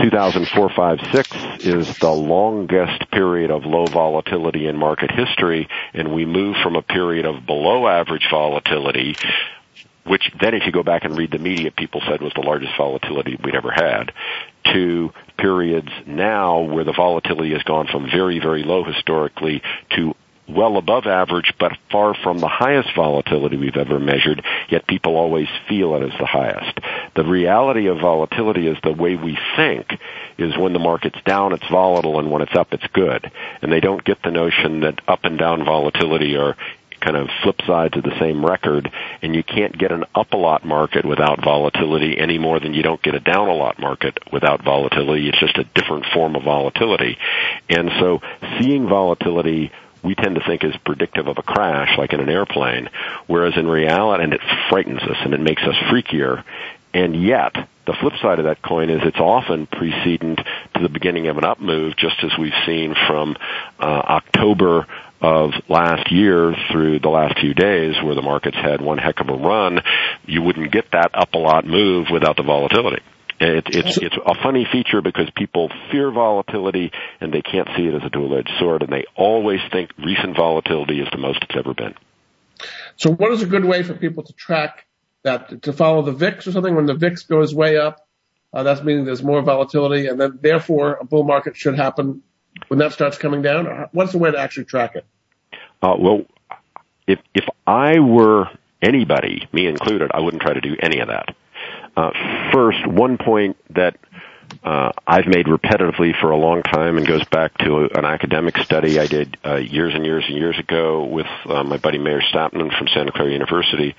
[0.00, 6.24] 2004 5 6 is the longest period of low volatility in market history, and we
[6.24, 9.18] move from a period of below average volatility,
[10.04, 12.72] which then if you go back and read the media, people said was the largest
[12.78, 14.12] volatility we'd ever had,
[14.72, 20.14] to periods now where the volatility has gone from very, very low historically to
[20.48, 25.48] well above average, but far from the highest volatility we've ever measured, yet people always
[25.68, 26.78] feel it as the highest.
[27.14, 29.86] The reality of volatility is the way we think
[30.38, 33.30] is when the market's down, it's volatile, and when it's up, it's good.
[33.60, 36.56] And they don't get the notion that up and down volatility are
[37.00, 38.90] kind of flip sides of the same record,
[39.22, 42.82] and you can't get an up a lot market without volatility any more than you
[42.82, 45.28] don't get a down a lot market without volatility.
[45.28, 47.16] It's just a different form of volatility.
[47.68, 48.20] And so
[48.58, 49.70] seeing volatility
[50.08, 52.88] we tend to think is predictive of a crash, like in an airplane,
[53.26, 54.40] whereas in reality, and it
[54.70, 56.42] frightens us and it makes us freakier.
[56.94, 57.52] And yet,
[57.86, 60.40] the flip side of that coin is it's often precedent
[60.74, 63.36] to the beginning of an up move, just as we've seen from
[63.78, 64.86] uh, October
[65.20, 69.28] of last year through the last few days where the markets had one heck of
[69.28, 69.82] a run,
[70.24, 73.02] you wouldn't get that up a lot move without the volatility.
[73.40, 77.94] It, it's it's a funny feature because people fear volatility and they can't see it
[77.94, 81.72] as a dual-edged sword, and they always think recent volatility is the most it's ever
[81.72, 81.94] been.
[82.96, 84.86] So, what is a good way for people to track
[85.22, 85.62] that?
[85.62, 86.74] To follow the VIX or something?
[86.74, 88.08] When the VIX goes way up,
[88.52, 92.22] uh, that's meaning there's more volatility, and then therefore a bull market should happen
[92.66, 93.88] when that starts coming down.
[93.92, 95.04] What's the way to actually track it?
[95.80, 96.22] Uh, well,
[97.06, 98.46] if if I were
[98.82, 101.36] anybody, me included, I wouldn't try to do any of that.
[101.98, 102.12] Uh,
[102.52, 103.96] first, one point that
[104.62, 109.00] uh, I've made repetitively for a long time and goes back to an academic study
[109.00, 112.86] I did uh, years and years and years ago with my buddy Meir Statman from
[112.94, 113.96] Santa Clara University,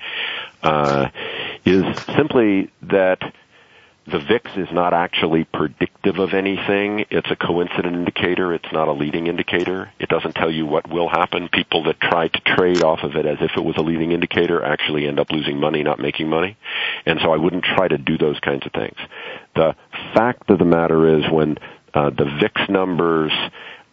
[1.66, 1.84] is
[2.16, 3.20] simply that
[4.10, 7.04] the VIX is not actually predictive of anything.
[7.10, 8.52] It's a coincident indicator.
[8.52, 9.90] It's not a leading indicator.
[9.98, 11.48] It doesn't tell you what will happen.
[11.48, 14.62] People that try to trade off of it as if it was a leading indicator
[14.62, 16.56] actually end up losing money, not making money.
[17.06, 18.96] And so I wouldn't try to do those kinds of things.
[19.54, 19.74] The
[20.14, 21.58] fact of the matter is when
[21.94, 23.32] uh, the VIX numbers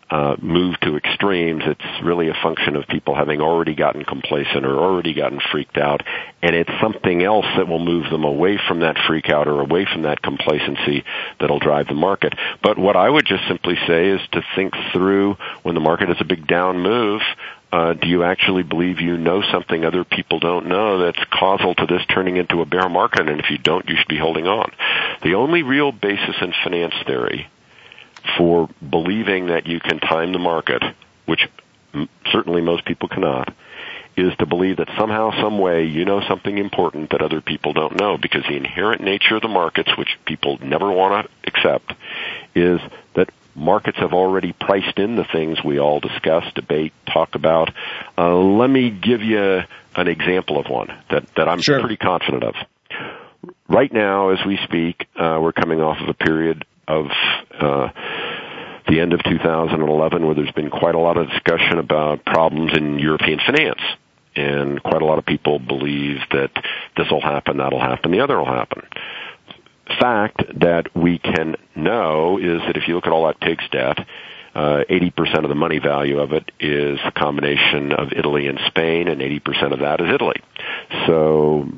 [0.10, 1.64] uh, move to extremes.
[1.66, 6.02] It's really a function of people having already gotten complacent or already gotten freaked out,
[6.42, 9.86] and it's something else that will move them away from that freak out or away
[9.92, 11.04] from that complacency
[11.40, 12.34] that'll drive the market.
[12.64, 16.18] But what I would just simply say is to think through when the market is
[16.22, 17.22] a big down move,
[17.72, 21.86] uh, do you actually believe you know something other people don't know that's causal to
[21.86, 23.28] this turning into a bear market?
[23.28, 24.72] And if you don't, you should be holding on.
[25.22, 27.50] The only real basis in finance theory
[28.38, 30.84] for believing that you can time the market,
[31.26, 31.48] which
[32.32, 33.54] certainly most people cannot,
[34.16, 37.96] is to believe that somehow, some way, you know something important that other people don't
[37.96, 41.94] know because the inherent nature of the markets, which people never want to accept,
[42.56, 42.82] is
[43.14, 47.72] that markets have already priced in the things we all discuss, debate, talk about.
[48.18, 49.62] Uh, let me give you
[49.96, 51.80] an example of one that, that I'm sure.
[51.80, 52.56] pretty confident of.
[53.68, 57.08] Right now, as we speak, uh, we're coming off of a period of
[57.60, 57.90] uh,
[58.88, 63.00] the end of 2011 where there's been quite a lot of discussion about problems in
[63.00, 63.82] European finance.
[64.36, 66.52] And quite a lot of people believe that
[66.96, 68.84] this will happen, that'll happen, the other will happen.
[70.00, 74.08] Fact that we can know is that if you look at all that PIGS debt,
[74.54, 79.08] uh, 80% of the money value of it is a combination of Italy and Spain,
[79.08, 80.42] and 80% of that is Italy.
[81.06, 81.70] So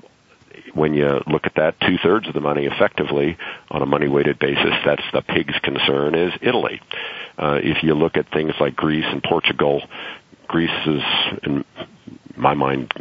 [0.74, 3.38] when you look at that, two thirds of the money effectively
[3.70, 6.82] on a money weighted basis, that's the PIG's concern is Italy.
[7.38, 9.82] Uh, if you look at things like Greece and Portugal,
[10.47, 11.03] Greece is,
[11.43, 11.65] in
[12.36, 12.93] my mind,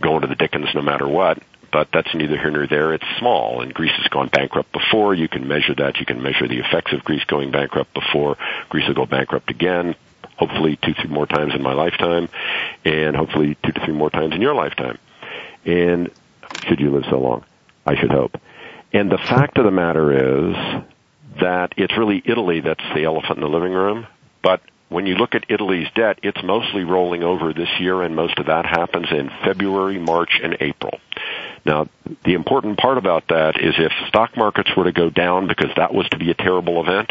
[0.00, 1.42] going to the Dickens no matter what,
[1.72, 2.94] but that's neither here nor there.
[2.94, 5.14] It's small, and Greece has gone bankrupt before.
[5.14, 5.98] You can measure that.
[5.98, 8.36] You can measure the effects of Greece going bankrupt before.
[8.68, 9.94] Greece will go bankrupt again,
[10.36, 12.28] hopefully two, three more times in my lifetime,
[12.84, 14.98] and hopefully two to three more times in your lifetime.
[15.64, 16.10] And
[16.64, 17.44] should you live so long.
[17.84, 18.40] I should hope.
[18.92, 20.84] And the fact of the matter is
[21.40, 24.06] that it's really Italy that's the elephant in the living room.
[24.42, 28.38] But when you look at Italy's debt, it's mostly rolling over this year, and most
[28.38, 30.98] of that happens in February, March, and April.
[31.64, 31.88] Now,
[32.24, 35.92] the important part about that is if stock markets were to go down because that
[35.92, 37.10] was to be a terrible event,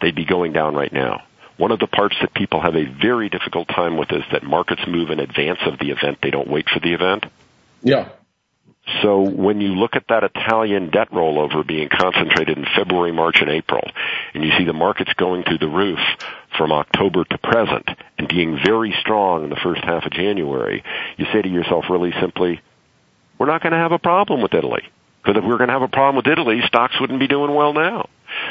[0.00, 1.22] they'd be going down right now.
[1.56, 4.82] One of the parts that people have a very difficult time with is that markets
[4.88, 6.18] move in advance of the event.
[6.20, 7.26] They don't wait for the event.
[7.82, 8.08] Yeah.
[9.02, 13.48] So when you look at that Italian debt rollover being concentrated in February, March, and
[13.48, 13.88] April,
[14.34, 16.00] and you see the markets going through the roof
[16.58, 20.82] from October to present and being very strong in the first half of January,
[21.16, 22.60] you say to yourself really simply,
[23.38, 24.82] we're not going to have a problem with Italy.
[25.22, 27.54] Because if we were going to have a problem with Italy, stocks wouldn't be doing
[27.54, 28.08] well now.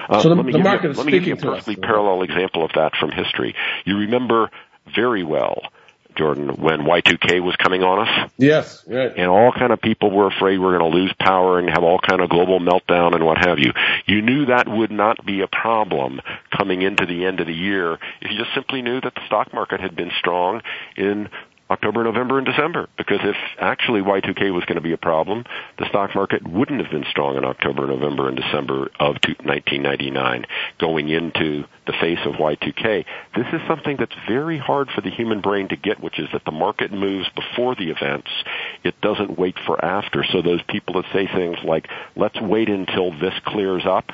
[0.08, 2.72] Uh, so the, the market you, let me give you a perfectly parallel example of
[2.76, 3.56] that from history.
[3.84, 4.50] You remember
[4.96, 5.62] very well
[6.16, 8.32] Jordan, when Y2K was coming on us.
[8.38, 9.14] Yes, right.
[9.16, 11.84] And all kind of people were afraid we are going to lose power and have
[11.84, 13.72] all kind of global meltdown and what have you.
[14.06, 16.22] You knew that would not be a problem
[16.56, 19.54] coming into the end of the year if you just simply knew that the stock
[19.54, 20.62] market had been strong
[20.96, 21.30] in
[21.72, 22.90] October, November, and December.
[22.98, 25.46] Because if actually Y2K was going to be a problem,
[25.80, 30.46] the stock market wouldn't have been strong in October, November, and December of 1999
[30.80, 33.06] going into the face of Y2K.
[33.36, 36.44] This is something that's very hard for the human brain to get, which is that
[36.44, 38.30] the market moves before the events.
[38.84, 40.26] It doesn't wait for after.
[40.26, 44.12] So those people that say things like, let's wait until this clears up,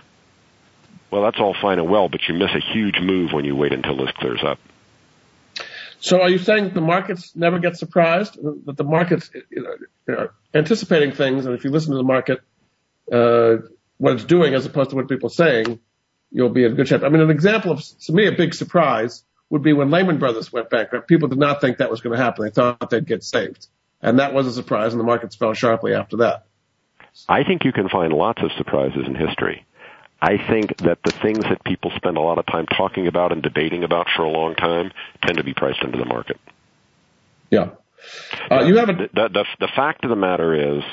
[1.09, 3.73] well, that's all fine and well, but you miss a huge move when you wait
[3.73, 4.59] until this clears up.
[5.99, 8.37] So are you saying the markets never get surprised?
[8.65, 9.63] That the markets you
[10.07, 12.39] know, are anticipating things, and if you listen to the market,
[13.11, 13.57] uh,
[13.97, 15.79] what it's doing as opposed to what people are saying,
[16.31, 17.03] you'll be in good shape.
[17.03, 20.51] I mean, an example of, to me, a big surprise would be when Lehman Brothers
[20.51, 21.07] went bankrupt.
[21.07, 22.45] People did not think that was going to happen.
[22.45, 23.67] They thought they'd get saved.
[24.01, 26.45] And that was a surprise, and the markets fell sharply after that.
[27.27, 29.65] I think you can find lots of surprises in history.
[30.21, 33.41] I think that the things that people spend a lot of time talking about and
[33.43, 34.91] debating about for a long time
[35.23, 36.39] tend to be priced into the market.
[37.51, 37.69] Yeah.
[38.49, 40.83] Uh, you have a- the, the, the fact of the matter is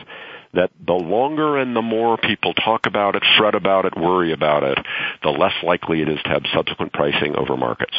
[0.53, 4.63] that the longer and the more people talk about it, fret about it, worry about
[4.63, 4.79] it,
[5.23, 7.97] the less likely it is to have subsequent pricing over markets.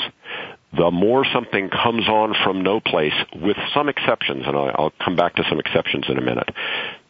[0.75, 5.35] The more something comes on from no place, with some exceptions, and I'll come back
[5.35, 6.49] to some exceptions in a minute,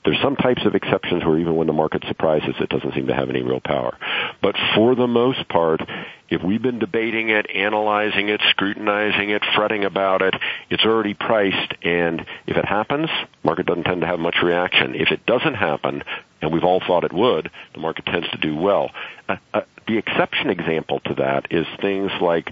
[0.06, 3.16] there's some types of exceptions where even when the market surprises, it doesn't seem to
[3.16, 3.98] have any real power.
[4.42, 5.82] But for the most part,
[6.30, 10.36] if we've been debating it, analyzing it, scrutinizing it, fretting about it,
[10.70, 13.10] it's already priced, and if it happens,
[13.44, 14.96] market doesn't tend to have much reaction.
[14.96, 16.04] If it doesn't happen,
[16.42, 18.92] and we've all thought it would, the market tends to do well.
[19.28, 22.52] Uh, uh, the exception example to that is things like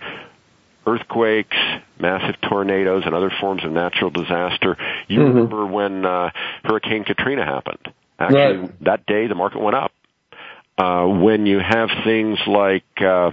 [0.85, 1.57] earthquakes,
[1.99, 4.77] massive tornadoes, and other forms of natural disaster.
[5.07, 5.27] You mm-hmm.
[5.27, 6.31] remember when uh,
[6.63, 7.93] Hurricane Katrina happened?
[8.19, 8.83] Actually, right.
[8.83, 9.91] that day the market went up.
[10.77, 13.31] Uh, when you have things like uh,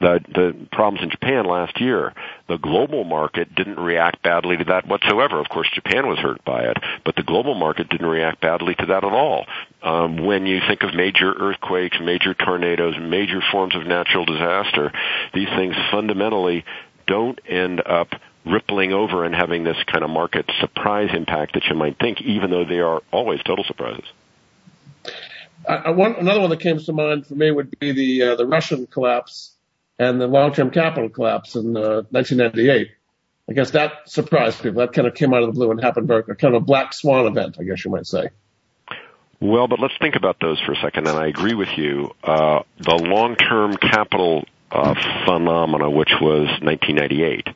[0.00, 2.12] the the problems in Japan last year,
[2.48, 5.40] the global market didn't react badly to that whatsoever.
[5.40, 8.86] Of course, Japan was hurt by it, but the global market didn't react badly to
[8.86, 9.46] that at all.
[9.82, 14.92] Um, when you think of major earthquakes, major tornadoes, major forms of natural disaster,
[15.34, 16.64] these things fundamentally
[17.06, 18.08] don't end up
[18.44, 22.50] rippling over and having this kind of market surprise impact that you might think, even
[22.50, 24.04] though they are always total surprises.
[25.66, 28.46] Uh, one, another one that came to mind for me would be the uh, the
[28.46, 29.52] Russian collapse
[29.98, 32.90] and the long-term capital collapse in uh, 1998.
[33.48, 34.80] I guess that surprised people.
[34.80, 36.92] That kind of came out of the blue and happened very, kind of a black
[36.92, 38.30] swan event, I guess you might say.
[39.42, 42.14] Well, but let's think about those for a second, and I agree with you.
[42.22, 44.94] Uh, the long-term capital uh,
[45.26, 47.48] phenomena, which was 1998,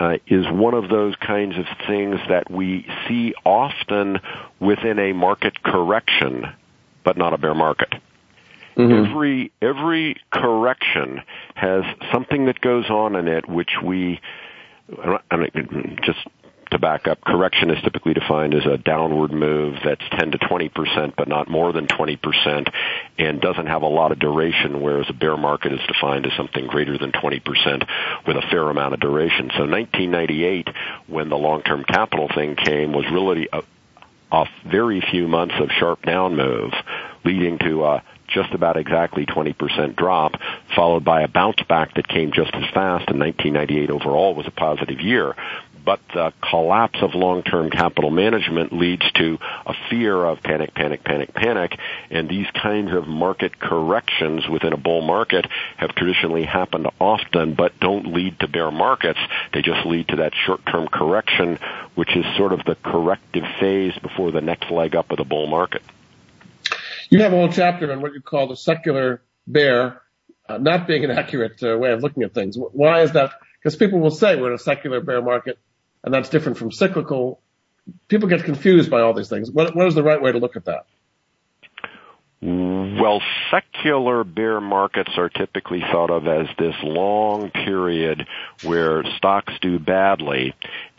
[0.00, 4.20] uh, is one of those kinds of things that we see often
[4.58, 6.46] within a market correction,
[7.04, 7.92] but not a bear market.
[8.74, 9.10] Mm-hmm.
[9.10, 11.20] Every every correction
[11.54, 14.20] has something that goes on in it which we
[15.30, 16.26] I mean, just
[16.70, 20.68] to back up, correction is typically defined as a downward move that's 10 to 20
[20.68, 22.68] percent, but not more than 20 percent,
[23.18, 24.80] and doesn't have a lot of duration.
[24.80, 27.84] Whereas a bear market is defined as something greater than 20 percent
[28.26, 29.50] with a fair amount of duration.
[29.56, 30.68] So 1998,
[31.06, 33.62] when the long-term capital thing came, was really a,
[34.66, 36.72] very few months of sharp down move,
[37.24, 40.32] leading to a just about exactly 20% drop,
[40.74, 43.08] followed by a bounce back that came just as fast.
[43.08, 45.34] And 1998 overall was a positive year
[45.86, 51.32] but the collapse of long-term capital management leads to a fear of panic, panic, panic,
[51.32, 51.78] panic,
[52.10, 57.78] and these kinds of market corrections within a bull market have traditionally happened often, but
[57.78, 59.20] don't lead to bear markets.
[59.54, 61.60] They just lead to that short-term correction,
[61.94, 65.46] which is sort of the corrective phase before the next leg up of the bull
[65.46, 65.82] market.
[67.10, 70.02] You have a whole chapter on what you call the secular bear,
[70.48, 72.56] uh, not being an accurate uh, way of looking at things.
[72.58, 73.34] Why is that?
[73.62, 75.60] Because people will say we're in a secular bear market
[76.06, 77.40] and that's different from cyclical.
[78.08, 79.50] People get confused by all these things.
[79.50, 80.86] What, what is the right way to look at that?
[82.40, 88.26] Well, secular bear markets are typically thought of as this long period
[88.62, 90.54] where stocks do badly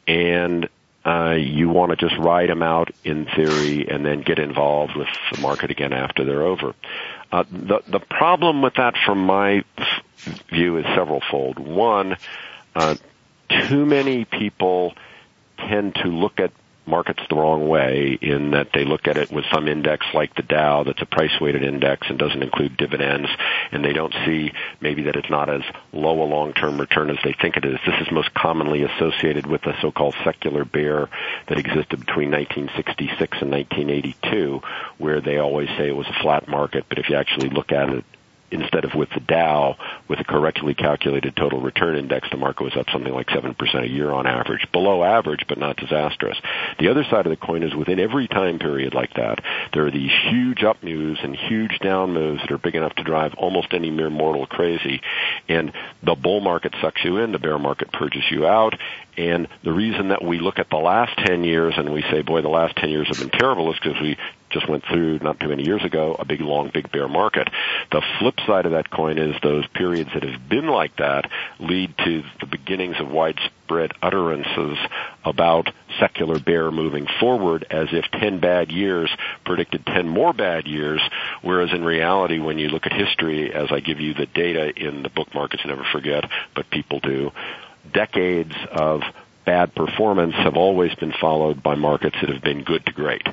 [0.08, 0.68] and
[1.06, 5.08] uh, you want to just ride them out in theory and then get involved with
[5.32, 6.74] the market again after they're over.
[7.32, 9.64] Uh, the the problem with that, from my
[10.50, 11.60] view, is several fold.
[11.60, 12.18] One,
[12.76, 12.96] uh,
[13.50, 14.94] too many people
[15.58, 16.52] tend to look at
[16.88, 20.42] markets the wrong way in that they look at it with some index like the
[20.42, 23.30] Dow that's a price weighted index and doesn't include dividends
[23.72, 27.18] and they don't see maybe that it's not as low a long term return as
[27.24, 27.78] they think it is.
[27.86, 31.10] This is most commonly associated with the so-called secular bear
[31.48, 34.62] that existed between 1966 and 1982
[34.98, 37.90] where they always say it was a flat market but if you actually look at
[37.90, 38.06] it
[38.52, 39.76] instead of with the Dow,
[40.08, 43.88] with a correctly calculated total return index, the market was up something like 7% a
[43.88, 44.72] year on average.
[44.72, 46.38] Below average, but not disastrous.
[46.80, 49.44] The other side of the coin is within every time period like that,
[49.74, 53.04] there are these huge up moves and huge down moves that are big enough to
[53.04, 55.02] drive almost any mere mortal crazy.
[55.50, 55.74] And
[56.04, 58.76] the bull market sucks you in, the bear market purges you out,
[59.18, 62.42] and the reason that we look at the last 10 years and we say, boy,
[62.42, 64.16] the last 10 years have been terrible is because we
[64.50, 67.50] just went through not too many years ago a big long big bear market.
[67.92, 71.30] The flip side of that coin is those periods that have been like that
[71.60, 74.78] lead to the beginnings of widespread utterances
[75.26, 75.70] about
[76.00, 79.10] secular bear moving forward as if 10 bad years
[79.46, 81.02] predicted 10 more bad years,
[81.42, 85.04] whereas in reality when you look at history, as I give you the data in
[85.04, 87.32] the book Markets Never Forget, but people do,
[87.94, 89.02] decades of
[89.46, 93.26] bad performance have always been followed by markets that have been good to great.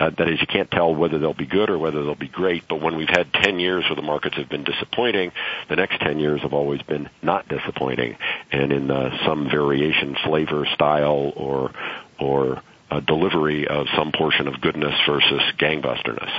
[0.00, 2.66] Uh, that is, you can't tell whether they'll be good or whether they'll be great.
[2.66, 5.32] But when we've had 10 years where the markets have been disappointing,
[5.68, 8.16] the next 10 years have always been not disappointing,
[8.50, 11.72] and in uh, some variation, flavor, style, or
[12.18, 16.30] or uh, delivery of some portion of goodness versus gangbusterness.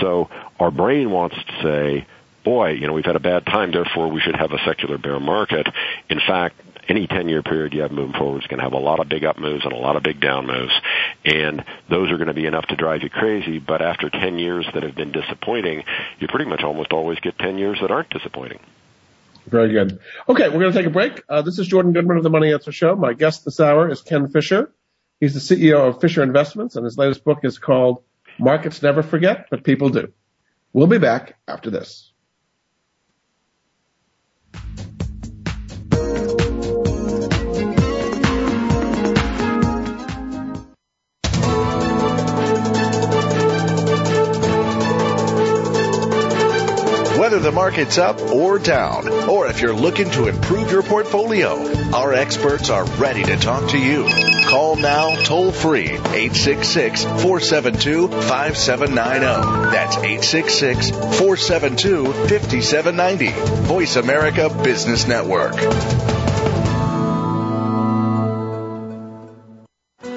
[0.00, 0.28] So
[0.58, 2.06] our brain wants to say,
[2.44, 5.20] boy, you know, we've had a bad time, therefore we should have a secular bear
[5.20, 5.66] market.
[6.10, 8.78] In fact, any 10 year period you have moving forward is going to have a
[8.78, 10.72] lot of big up moves and a lot of big down moves.
[11.24, 13.58] And those are going to be enough to drive you crazy.
[13.58, 15.84] But after 10 years that have been disappointing,
[16.18, 18.58] you pretty much almost always get 10 years that aren't disappointing.
[19.46, 19.98] Very good.
[20.28, 21.22] Okay, we're going to take a break.
[21.28, 22.96] Uh, this is Jordan Goodman of the Money Answer Show.
[22.96, 24.72] My guest this hour is Ken Fisher.
[25.20, 28.02] He's the CEO of Fisher Investments, and his latest book is called
[28.38, 30.12] Markets Never Forget, but People Do.
[30.72, 32.10] We'll be back after this.
[47.24, 51.56] Whether the market's up or down, or if you're looking to improve your portfolio,
[51.94, 54.06] our experts are ready to talk to you.
[54.46, 59.70] Call now toll free 866 472 5790.
[59.72, 63.30] That's 866 472 5790.
[63.68, 65.54] Voice America Business Network.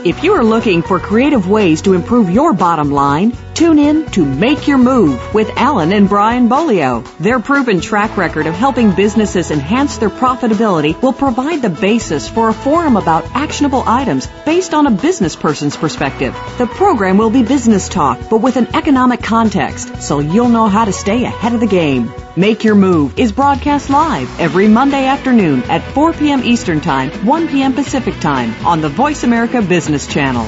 [0.05, 4.23] If you are looking for creative ways to improve your bottom line, Tune in to
[4.23, 7.03] Make Your Move with Alan and Brian Bolio.
[7.17, 12.49] Their proven track record of helping businesses enhance their profitability will provide the basis for
[12.49, 16.35] a forum about actionable items based on a business person's perspective.
[16.59, 20.85] The program will be business talk, but with an economic context, so you'll know how
[20.85, 22.13] to stay ahead of the game.
[22.35, 26.43] Make Your Move is broadcast live every Monday afternoon at 4 p.m.
[26.43, 27.73] Eastern Time, 1 p.m.
[27.73, 30.47] Pacific Time on the Voice America Business Channel.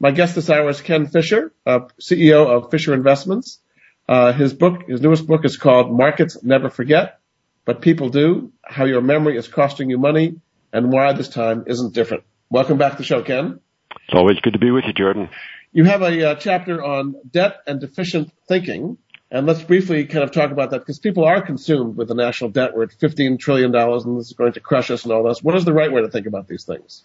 [0.00, 3.60] My guest this hour is Ken Fisher, uh, CEO of Fisher Investments.
[4.08, 7.20] Uh, his book, his newest book is called Markets Never Forget,
[7.64, 10.40] but People Do, How Your Memory is Costing You Money
[10.72, 12.24] and Why This Time Isn't Different.
[12.50, 13.60] Welcome back to the show, Ken.
[14.06, 15.30] It's always good to be with you, Jordan.
[15.72, 18.98] You have a uh, chapter on debt and deficient thinking,
[19.30, 22.50] and let's briefly kind of talk about that because people are consumed with the national
[22.50, 22.76] debt.
[22.76, 25.42] We're at $15 trillion and this is going to crush us and all this.
[25.42, 27.04] What is the right way to think about these things?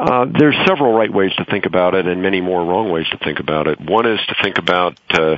[0.00, 3.18] Uh, there's several right ways to think about it and many more wrong ways to
[3.18, 3.78] think about it.
[3.78, 5.36] One is to think about uh,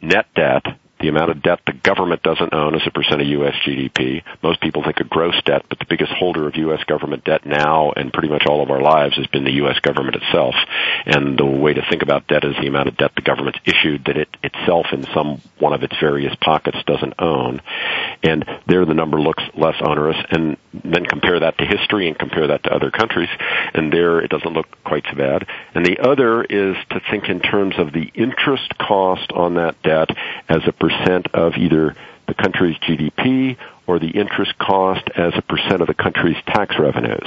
[0.00, 0.64] net debt
[1.00, 3.54] the amount of debt the government doesn't own as a percent of U.S.
[3.66, 4.22] GDP.
[4.42, 6.82] Most people think of gross debt, but the biggest holder of U.S.
[6.84, 9.78] government debt now and pretty much all of our lives has been the U.S.
[9.80, 10.54] government itself.
[11.06, 14.04] And the way to think about debt is the amount of debt the government's issued
[14.06, 17.60] that it itself in some one of its various pockets doesn't own.
[18.22, 22.48] And there the number looks less onerous and then compare that to history and compare
[22.48, 23.28] that to other countries
[23.74, 25.46] and there it doesn't look quite so bad.
[25.74, 30.10] And the other is to think in terms of the interest cost on that debt
[30.48, 30.87] as a percent
[31.34, 31.94] of either
[32.28, 33.56] the country's GDP
[33.88, 37.26] or the interest cost as a percent of the country's tax revenues.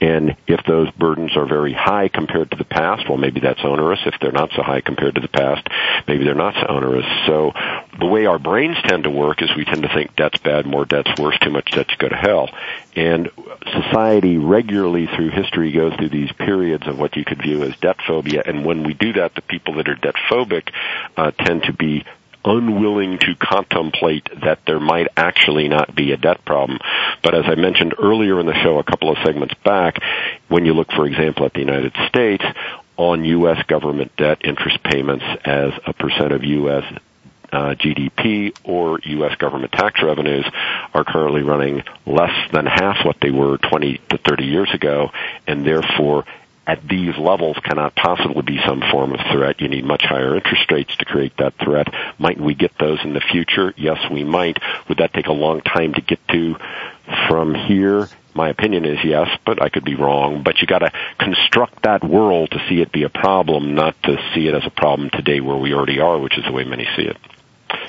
[0.00, 4.00] And if those burdens are very high compared to the past, well, maybe that's onerous.
[4.04, 5.68] If they're not so high compared to the past,
[6.08, 7.06] maybe they're not so onerous.
[7.26, 7.52] So
[7.96, 10.84] the way our brains tend to work is we tend to think debt's bad, more
[10.84, 12.50] debt's worse, too much debt, you go to hell.
[12.96, 13.30] And
[13.70, 17.98] society regularly through history goes through these periods of what you could view as debt
[18.04, 18.42] phobia.
[18.44, 20.72] And when we do that, the people that are debt phobic
[21.16, 22.04] uh, tend to be
[22.44, 26.78] unwilling to contemplate that there might actually not be a debt problem.
[27.22, 29.98] But as I mentioned earlier in the show, a couple of segments back,
[30.48, 32.44] when you look, for example, at the United States,
[32.96, 33.62] on U.S.
[33.66, 36.84] government debt interest payments as a percent of U.S.
[37.52, 39.34] Uh, GDP or U.S.
[39.36, 40.44] government tax revenues
[40.94, 45.10] are currently running less than half what they were 20 to 30 years ago,
[45.46, 46.24] and therefore
[46.66, 49.60] at these levels cannot possibly be some form of threat.
[49.60, 51.88] You need much higher interest rates to create that threat.
[52.18, 53.74] Might we get those in the future?
[53.76, 54.58] Yes, we might.
[54.88, 56.56] Would that take a long time to get to
[57.28, 58.08] from here?
[58.34, 60.42] My opinion is yes, but I could be wrong.
[60.44, 64.46] But you gotta construct that world to see it be a problem, not to see
[64.46, 67.02] it as a problem today where we already are, which is the way many see
[67.02, 67.16] it.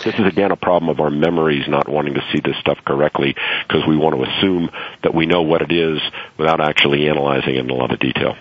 [0.04, 3.36] This is again a problem of our memories not wanting to see this stuff correctly
[3.68, 4.70] because we want to assume
[5.04, 6.00] that we know what it is
[6.38, 8.36] without actually analyzing it in a lot of detail.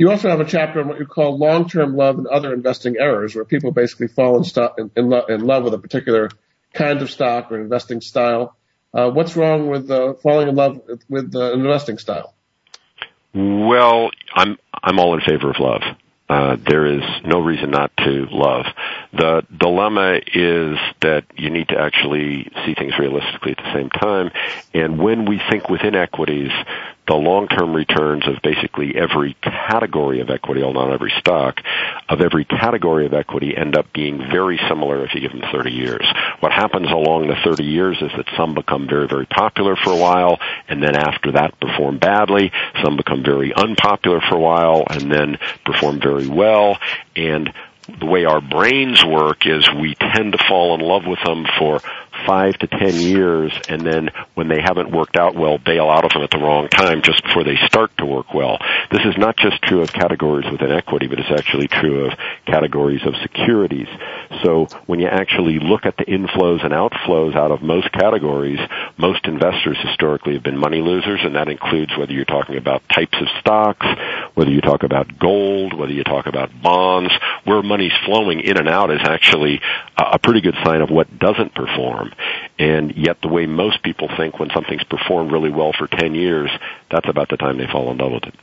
[0.00, 3.34] You also have a chapter on what you call long-term love and other investing errors,
[3.34, 4.44] where people basically fall in,
[4.78, 6.30] in, in, lo- in love with a particular
[6.72, 8.56] kind of stock or investing style.
[8.94, 12.32] Uh, what's wrong with uh, falling in love with, with uh, an investing style?
[13.34, 15.82] Well, I'm I'm all in favor of love.
[16.30, 18.64] Uh, there is no reason not to love.
[19.12, 24.30] The dilemma is that you need to actually see things realistically at the same time.
[24.72, 26.52] And when we think within equities,
[27.10, 31.58] the long-term returns of basically every category of equity, well not every stock,
[32.08, 35.72] of every category of equity end up being very similar if you give them 30
[35.72, 36.06] years.
[36.38, 39.96] What happens along the 30 years is that some become very, very popular for a
[39.96, 40.38] while,
[40.68, 42.52] and then after that perform badly.
[42.84, 46.78] Some become very unpopular for a while, and then perform very well.
[47.16, 47.52] And
[47.98, 51.80] the way our brains work is we tend to fall in love with them for
[52.26, 56.12] five to ten years and then when they haven't worked out well bail out of
[56.12, 58.58] them at the wrong time just before they start to work well.
[58.90, 63.00] This is not just true of categories within equity, but it's actually true of categories
[63.06, 63.88] of securities.
[64.42, 68.60] So when you actually look at the inflows and outflows out of most categories,
[68.96, 73.16] most investors historically have been money losers and that includes whether you're talking about types
[73.20, 73.86] of stocks,
[74.34, 77.12] whether you talk about gold, whether you talk about bonds,
[77.44, 79.60] where money's flowing in and out is actually
[79.96, 82.09] a pretty good sign of what doesn't perform.
[82.58, 86.50] And yet the way most people think when something's performed really well for 10 years,
[86.90, 88.34] that's about the time they fall in love with it.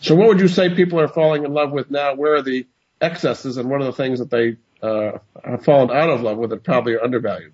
[0.00, 2.14] So what would you say people are falling in love with now?
[2.14, 2.66] Where are the
[3.00, 6.50] excesses and what are the things that they uh, have fallen out of love with
[6.50, 7.52] that probably are undervalued?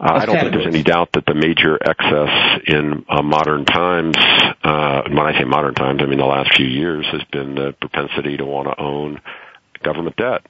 [0.00, 4.16] Uh, I don't think there's any doubt that the major excess in uh, modern times,
[4.62, 7.74] uh, when I say modern times, I mean the last few years, has been the
[7.80, 9.20] propensity to want to own
[9.82, 10.42] government debt.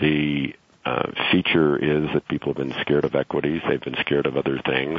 [0.00, 4.36] The uh, feature is that people have been scared of equities, they've been scared of
[4.36, 4.98] other things,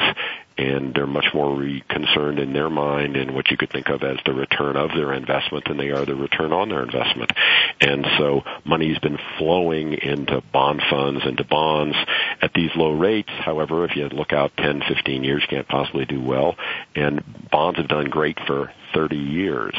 [0.58, 4.04] and they're much more re- concerned in their mind in what you could think of
[4.04, 7.32] as the return of their investment than they are the return on their investment.
[7.80, 11.96] And so money's been flowing into bond funds, into bonds
[12.42, 13.32] at these low rates.
[13.32, 16.56] However, if you look out 10, 15 years, you can't possibly do well.
[16.96, 19.76] And bonds have done great for 30 years.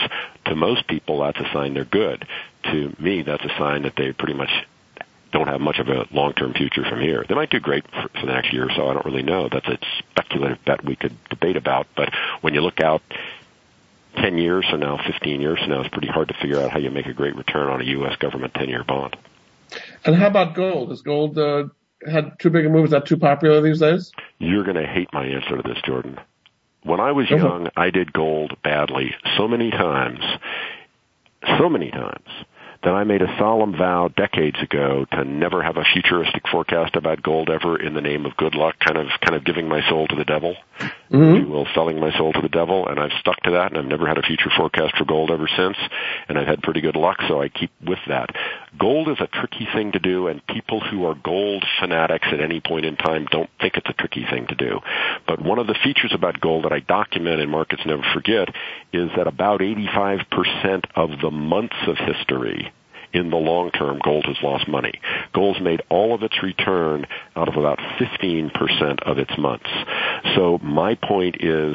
[0.46, 2.26] To most people, that's a sign they're good.
[2.64, 4.50] To me, that's a sign that they pretty much
[5.32, 7.24] don't have much of a long-term future from here.
[7.28, 8.88] They might do great for, for the next year or so.
[8.88, 9.48] I don't really know.
[9.50, 11.86] That's a speculative bet we could debate about.
[11.96, 12.10] But
[12.42, 13.02] when you look out
[14.16, 16.78] 10 years from now, 15 years from now, it's pretty hard to figure out how
[16.78, 18.16] you make a great return on a U.S.
[18.16, 19.16] government 10-year bond.
[20.04, 20.90] And how about gold?
[20.90, 21.64] Has gold uh,
[22.06, 22.84] had too big a move?
[22.84, 24.12] Is that too popular these days?
[24.38, 26.20] You're going to hate my answer to this, Jordan.
[26.84, 30.18] When I was young, I did gold badly so many times,
[31.58, 32.26] so many times
[32.82, 37.22] that I made a solemn vow decades ago to never have a futuristic forecast about
[37.22, 40.08] gold ever in the name of good luck, kind of kind of giving my soul
[40.08, 40.56] to the devil,
[41.12, 41.36] mm-hmm.
[41.36, 43.78] if you will, selling my soul to the devil, and I've stuck to that, and
[43.78, 45.76] I've never had a future forecast for gold ever since,
[46.28, 48.30] and I've had pretty good luck, so I keep with that.
[48.78, 52.60] Gold is a tricky thing to do, and people who are gold fanatics at any
[52.60, 54.80] point in time don't think it's a tricky thing to do.
[55.26, 58.48] But one of the features about gold that I document in Markets Never Forget
[58.92, 62.72] is that about 85% of the months of history
[63.12, 64.92] in the long term, gold has lost money.
[65.34, 67.06] Gold's made all of its return
[67.36, 69.70] out of about 15% of its months.
[70.36, 71.74] So my point is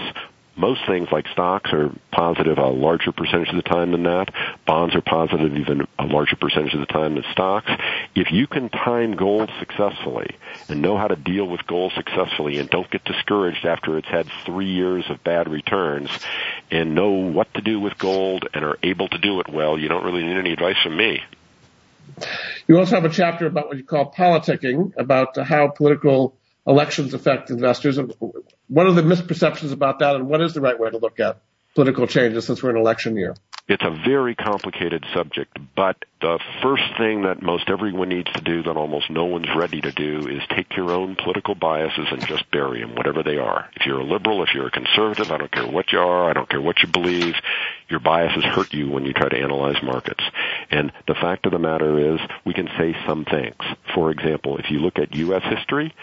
[0.58, 4.34] most things like stocks are positive a larger percentage of the time than that.
[4.66, 7.70] Bonds are positive even a larger percentage of the time than stocks.
[8.16, 10.36] If you can time gold successfully
[10.68, 14.28] and know how to deal with gold successfully and don't get discouraged after it's had
[14.46, 16.10] three years of bad returns
[16.72, 19.88] and know what to do with gold and are able to do it well, you
[19.88, 21.22] don't really need any advice from me.
[22.68, 26.37] You also have a chapter about what you call politicking, about how political
[26.68, 27.98] elections affect investors.
[28.68, 31.42] What are the misperceptions about that, and what is the right way to look at
[31.74, 33.36] political changes since we're in election year?
[33.70, 38.64] It's a very complicated subject, but the first thing that most everyone needs to do
[38.64, 42.50] that almost no one's ready to do is take your own political biases and just
[42.50, 43.70] bury them, whatever they are.
[43.76, 46.34] If you're a liberal, if you're a conservative, I don't care what you are, I
[46.34, 47.36] don't care what you believe,
[47.90, 50.24] your biases hurt you when you try to analyze markets.
[50.70, 53.56] And the fact of the matter is, we can say some things.
[53.94, 55.44] For example, if you look at U.S.
[55.44, 55.94] history,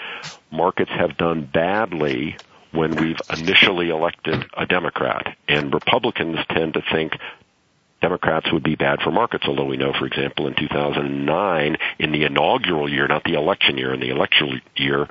[0.50, 2.36] markets have done badly
[2.72, 5.36] when we've initially elected a Democrat.
[5.48, 7.12] And Republicans tend to think
[8.00, 12.24] Democrats would be bad for markets, although we know, for example, in 2009, in the
[12.24, 15.08] inaugural year, not the election year, in the election year,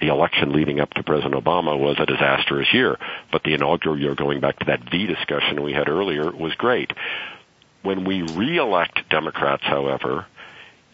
[0.00, 2.96] the election leading up to President Obama was a disastrous year.
[3.30, 6.92] But the inaugural year, going back to that V discussion we had earlier, was great.
[7.82, 10.26] When we re-elect Democrats, however,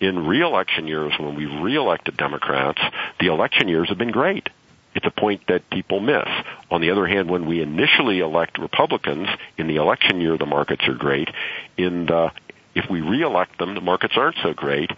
[0.01, 2.81] in re-election years, when we re-elected Democrats,
[3.19, 4.49] the election years have been great.
[4.95, 6.29] It's a point that people miss.
[6.71, 9.29] On the other hand, when we initially elect Republicans,
[9.59, 11.29] in the election year the markets are great.
[11.77, 12.33] In the,
[12.75, 14.91] if we reelect them, the markets aren't so great.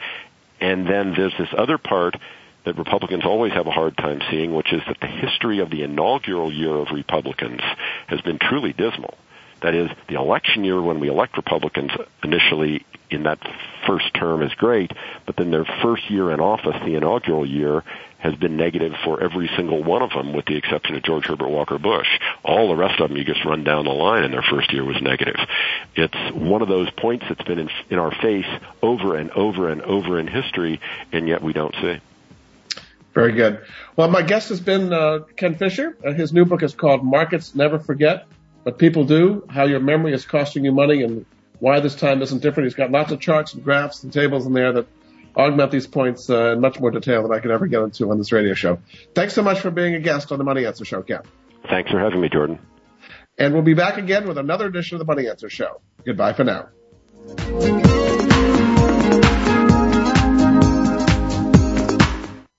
[0.60, 2.16] And then there's this other part
[2.68, 5.82] that Republicans always have a hard time seeing, which is that the history of the
[5.82, 7.62] inaugural year of Republicans
[8.06, 9.14] has been truly dismal.
[9.62, 11.90] That is, the election year when we elect Republicans
[12.22, 13.38] initially in that
[13.86, 14.92] first term is great,
[15.24, 17.82] but then their first year in office, the inaugural year,
[18.18, 21.48] has been negative for every single one of them with the exception of George Herbert
[21.48, 22.08] Walker Bush.
[22.44, 24.84] All the rest of them you just run down the line and their first year
[24.84, 25.36] was negative.
[25.96, 28.46] It's one of those points that's been in, in our face
[28.82, 30.80] over and over and over in history
[31.12, 32.00] and yet we don't see.
[33.18, 33.64] Very good.
[33.96, 35.98] Well, my guest has been uh, Ken Fisher.
[36.06, 38.28] Uh, his new book is called Markets Never Forget,
[38.62, 41.26] But People Do, How Your Memory is Costing You Money and
[41.58, 42.68] Why This Time Isn't Different.
[42.68, 44.86] He's got lots of charts and graphs and tables in there that
[45.36, 48.18] augment these points uh, in much more detail than I could ever get into on
[48.18, 48.78] this radio show.
[49.16, 51.22] Thanks so much for being a guest on the Money Answer Show, Ken.
[51.68, 52.60] Thanks for having me, Jordan.
[53.36, 55.80] And we'll be back again with another edition of the Money Answer Show.
[56.04, 56.68] Goodbye for now.